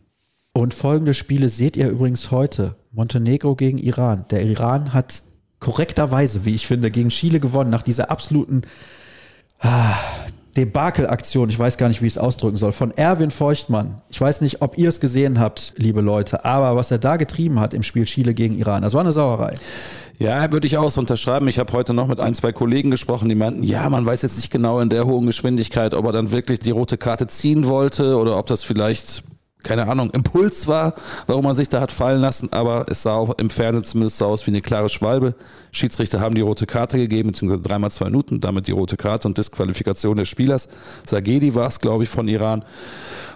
Und 0.53 0.73
folgende 0.73 1.13
Spiele 1.13 1.49
seht 1.49 1.77
ihr 1.77 1.89
übrigens 1.89 2.31
heute. 2.31 2.75
Montenegro 2.91 3.55
gegen 3.55 3.77
Iran. 3.77 4.25
Der 4.31 4.43
Iran 4.43 4.93
hat 4.93 5.21
korrekterweise, 5.67 6.45
wie 6.45 6.55
ich 6.55 6.65
finde, 6.65 6.89
gegen 6.91 7.09
Chile 7.09 7.41
gewonnen, 7.41 7.69
nach 7.69 7.81
dieser 7.81 8.09
absoluten 8.09 8.61
ah, 9.59 9.97
Debakelaktion, 10.55 11.49
ich 11.49 11.59
weiß 11.59 11.75
gar 11.75 11.89
nicht, 11.89 12.01
wie 12.01 12.05
ich 12.05 12.13
es 12.13 12.17
ausdrücken 12.17 12.55
soll, 12.55 12.71
von 12.71 12.91
Erwin 12.91 13.31
Feuchtmann. 13.31 14.01
Ich 14.07 14.21
weiß 14.21 14.39
nicht, 14.39 14.61
ob 14.61 14.77
ihr 14.77 14.87
es 14.87 15.01
gesehen 15.01 15.41
habt, 15.41 15.73
liebe 15.75 15.99
Leute, 15.99 16.45
aber 16.45 16.77
was 16.77 16.89
er 16.89 16.99
da 16.99 17.17
getrieben 17.17 17.59
hat 17.59 17.73
im 17.73 17.83
Spiel 17.83 18.05
Chile 18.05 18.33
gegen 18.33 18.57
Iran, 18.57 18.81
das 18.81 18.93
war 18.93 19.01
eine 19.01 19.11
Sauerei. 19.11 19.53
Ja, 20.19 20.49
würde 20.53 20.67
ich 20.67 20.77
auch 20.77 20.89
so 20.89 21.01
unterschreiben. 21.01 21.49
Ich 21.49 21.59
habe 21.59 21.73
heute 21.73 21.93
noch 21.93 22.07
mit 22.07 22.21
ein, 22.21 22.33
zwei 22.33 22.53
Kollegen 22.53 22.89
gesprochen, 22.89 23.27
die 23.27 23.35
meinten, 23.35 23.61
ja, 23.61 23.89
man 23.89 24.05
weiß 24.05 24.21
jetzt 24.21 24.37
nicht 24.37 24.51
genau 24.51 24.79
in 24.79 24.87
der 24.89 25.05
hohen 25.05 25.25
Geschwindigkeit, 25.25 25.93
ob 25.93 26.05
er 26.05 26.13
dann 26.13 26.31
wirklich 26.31 26.59
die 26.59 26.71
rote 26.71 26.97
Karte 26.97 27.27
ziehen 27.27 27.67
wollte 27.67 28.15
oder 28.15 28.37
ob 28.37 28.45
das 28.45 28.63
vielleicht 28.63 29.23
keine 29.63 29.87
Ahnung, 29.87 30.11
Impuls 30.11 30.67
war, 30.67 30.93
warum 31.25 31.43
man 31.43 31.55
sich 31.55 31.67
da 31.67 31.81
hat 31.81 31.91
fallen 31.91 32.21
lassen, 32.21 32.53
aber 32.53 32.85
es 32.89 33.03
sah 33.03 33.15
auch 33.15 33.37
im 33.37 33.49
Fernsehen 33.49 33.83
zumindest 33.83 34.17
so 34.17 34.25
aus 34.25 34.45
wie 34.45 34.51
eine 34.51 34.61
klare 34.61 34.87
Schwalbe. 34.87 35.35
Schiedsrichter 35.71 36.19
haben 36.19 36.35
die 36.35 36.41
rote 36.41 36.65
Karte 36.65 36.97
gegeben, 36.97 37.31
beziehungsweise 37.31 37.63
dreimal 37.63 37.91
zwei 37.91 38.05
Minuten, 38.05 38.39
damit 38.39 38.67
die 38.67 38.71
rote 38.71 38.97
Karte 38.97 39.27
und 39.27 39.37
Disqualifikation 39.37 40.17
des 40.17 40.29
Spielers. 40.29 40.69
Sagedi 41.05 41.53
war 41.55 41.67
es, 41.67 41.79
glaube 41.79 42.03
ich, 42.03 42.09
von 42.09 42.27
Iran. 42.27 42.63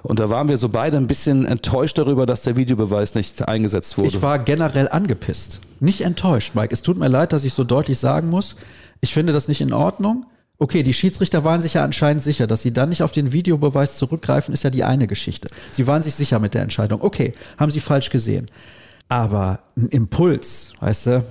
Und 0.04 0.20
da 0.20 0.30
waren 0.30 0.48
wir 0.48 0.58
so 0.58 0.70
beide 0.70 0.98
ein 0.98 1.08
bisschen 1.08 1.46
enttäuscht 1.46 1.98
darüber, 1.98 2.26
dass 2.26 2.44
der 2.44 2.56
Videobeweis 2.56 3.16
nicht 3.16 3.48
eingesetzt 3.48 3.98
wurde. 3.98 4.08
Ich 4.08 4.22
war 4.22 4.40
generell 4.40 4.90
angepisst. 4.90 5.60
Nicht 5.80 6.02
enttäuscht, 6.02 6.56
Mike. 6.56 6.74
Es 6.74 6.82
tut 6.82 6.98
mir 6.98 7.08
leid, 7.10 7.34
dass 7.34 7.44
ich 7.44 7.54
so 7.54 7.64
deutlich 7.64 8.00
sagen 8.00 8.30
muss. 8.30 8.56
Ich 9.02 9.14
finde 9.14 9.34
das 9.34 9.48
nicht 9.48 9.62
in 9.62 9.74
Ordnung. 9.74 10.26
Okay, 10.62 10.84
die 10.84 10.94
Schiedsrichter 10.94 11.44
waren 11.44 11.60
sich 11.60 11.74
ja 11.74 11.84
anscheinend 11.84 12.22
sicher, 12.22 12.46
dass 12.46 12.62
sie 12.62 12.72
dann 12.72 12.90
nicht 12.90 13.02
auf 13.02 13.12
den 13.12 13.32
Videobeweis 13.34 13.98
zurückgreifen, 13.98 14.54
ist 14.54 14.62
ja 14.62 14.70
die 14.70 14.84
eine 14.84 15.08
Geschichte. 15.08 15.50
Sie 15.72 15.88
waren 15.88 16.04
sich 16.04 16.14
sicher 16.14 16.38
mit 16.38 16.54
der 16.54 16.62
Entscheidung. 16.62 17.02
Okay, 17.02 17.34
haben 17.58 17.72
sie 17.72 17.80
falsch 17.80 18.12
gesehen. 18.12 18.46
Aber 19.10 19.62
ein 19.76 19.88
Impuls, 19.88 20.74
weißt 20.80 21.06
du? 21.08 21.26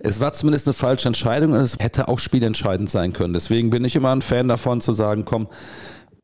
Es 0.00 0.20
war 0.20 0.32
zumindest 0.32 0.68
eine 0.68 0.72
falsche 0.72 1.06
Entscheidung 1.06 1.52
und 1.52 1.60
es 1.60 1.76
hätte 1.80 2.08
auch 2.08 2.18
spielentscheidend 2.18 2.88
sein 2.88 3.12
können. 3.12 3.34
Deswegen 3.34 3.68
bin 3.68 3.84
ich 3.84 3.94
immer 3.94 4.10
ein 4.10 4.22
Fan 4.22 4.48
davon 4.48 4.80
zu 4.80 4.94
sagen, 4.94 5.26
komm, 5.26 5.48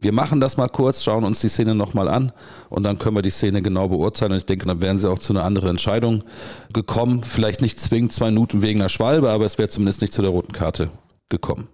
wir 0.00 0.12
machen 0.12 0.40
das 0.40 0.57
mal 0.57 0.69
kurz, 0.69 1.02
schauen 1.02 1.25
uns 1.25 1.40
die 1.43 1.50
Szene 1.50 1.75
nochmal 1.75 2.09
an 2.09 2.33
und 2.71 2.83
dann 2.83 2.97
können 2.99 3.14
wir 3.14 3.23
die 3.23 3.28
Szene 3.28 3.61
genau 3.61 3.88
beurteilen. 3.88 4.33
Und 4.33 4.38
ich 4.38 4.47
denke, 4.47 4.64
dann 4.64 4.81
wären 4.81 4.97
sie 4.97 5.11
auch 5.11 5.19
zu 5.19 5.35
einer 5.35 5.45
anderen 5.45 5.69
Entscheidung 5.69 6.25
gekommen. 6.73 7.25
Vielleicht 7.25 7.61
nicht 7.61 7.78
zwingend 7.78 8.14
zwei 8.14 8.31
Minuten 8.31 8.62
wegen 8.62 8.78
der 8.78 8.88
Schwalbe, 8.88 9.28
aber 9.28 9.45
es 9.45 9.59
wäre 9.59 9.69
zumindest 9.69 10.00
nicht 10.00 10.14
zu 10.14 10.23
der 10.23 10.31
roten 10.31 10.55
Karte 10.55 10.88
gekommen. 11.28 11.69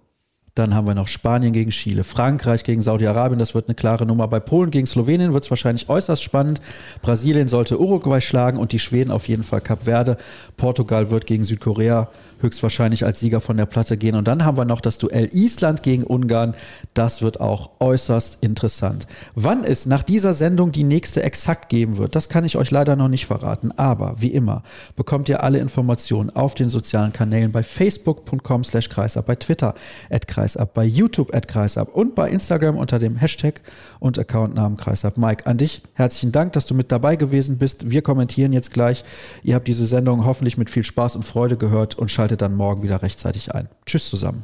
Dann 0.55 0.73
haben 0.73 0.87
wir 0.87 0.95
noch 0.95 1.09
Spanien 1.09 1.51
gegen 1.51 1.71
Chile, 1.71 2.05
Frankreich 2.05 2.63
gegen 2.63 2.81
Saudi-Arabien, 2.81 3.39
das 3.39 3.53
wird 3.55 3.67
eine 3.67 3.75
klare 3.75 4.05
Nummer. 4.05 4.29
Bei 4.29 4.39
Polen 4.39 4.71
gegen 4.71 4.87
Slowenien 4.87 5.33
wird 5.33 5.43
es 5.43 5.49
wahrscheinlich 5.49 5.89
äußerst 5.89 6.23
spannend. 6.23 6.61
Brasilien 7.01 7.49
sollte 7.49 7.77
Uruguay 7.77 8.21
schlagen 8.21 8.57
und 8.57 8.71
die 8.71 8.79
Schweden 8.79 9.11
auf 9.11 9.27
jeden 9.27 9.43
Fall 9.43 9.59
Kap 9.59 9.83
Verde. 9.83 10.15
Portugal 10.55 11.11
wird 11.11 11.25
gegen 11.25 11.43
Südkorea 11.43 12.07
höchstwahrscheinlich 12.45 13.05
als 13.05 13.19
Sieger 13.19 13.41
von 13.41 13.57
der 13.57 13.65
Platte 13.65 13.97
gehen. 13.97 14.15
Und 14.15 14.27
dann 14.27 14.45
haben 14.45 14.57
wir 14.57 14.65
noch 14.65 14.81
das 14.81 14.97
Duell 14.97 15.29
Island 15.33 15.83
gegen 15.83 16.03
Ungarn. 16.03 16.55
Das 16.93 17.21
wird 17.21 17.41
auch 17.41 17.71
äußerst 17.79 18.37
interessant. 18.41 19.07
Wann 19.33 19.63
es 19.63 19.85
nach 19.85 20.03
dieser 20.03 20.33
Sendung 20.33 20.71
die 20.71 20.83
nächste 20.83 21.23
exakt 21.23 21.69
geben 21.69 21.97
wird, 21.97 22.15
das 22.15 22.29
kann 22.29 22.45
ich 22.45 22.57
euch 22.57 22.71
leider 22.71 22.95
noch 22.95 23.09
nicht 23.09 23.25
verraten. 23.25 23.71
Aber 23.71 24.15
wie 24.19 24.29
immer 24.29 24.63
bekommt 24.95 25.27
ihr 25.27 25.43
alle 25.43 25.59
Informationen 25.59 26.29
auf 26.29 26.55
den 26.55 26.69
sozialen 26.69 27.11
Kanälen 27.11 27.51
bei 27.51 27.63
facebook.com 27.63 28.63
slash 28.63 28.89
kreisab, 28.89 29.25
bei 29.25 29.35
Twitter 29.35 29.75
at 30.09 30.27
kreisab, 30.27 30.73
bei 30.73 30.85
YouTube 30.85 31.33
at 31.33 31.47
kreisab 31.47 31.95
und 31.95 32.15
bei 32.15 32.29
Instagram 32.29 32.77
unter 32.77 32.99
dem 32.99 33.17
Hashtag 33.17 33.61
und 33.99 34.19
Accountnamen 34.19 34.77
kreisab. 34.77 35.17
Mike, 35.17 35.45
an 35.45 35.57
dich 35.57 35.81
herzlichen 35.93 36.31
Dank, 36.31 36.53
dass 36.53 36.65
du 36.65 36.73
mit 36.73 36.91
dabei 36.91 37.15
gewesen 37.15 37.57
bist. 37.57 37.89
Wir 37.89 38.01
kommentieren 38.01 38.53
jetzt 38.53 38.71
gleich. 38.71 39.03
Ihr 39.43 39.55
habt 39.55 39.67
diese 39.67 39.85
Sendung 39.85 40.25
hoffentlich 40.25 40.57
mit 40.57 40.69
viel 40.69 40.83
Spaß 40.83 41.15
und 41.15 41.23
Freude 41.23 41.57
gehört 41.57 41.95
und 41.95 42.11
schaltet 42.35 42.41
dann 42.41 42.55
morgen 42.55 42.83
wieder 42.83 43.01
rechtzeitig 43.01 43.53
ein. 43.53 43.69
Tschüss 43.85 44.09
zusammen. 44.09 44.43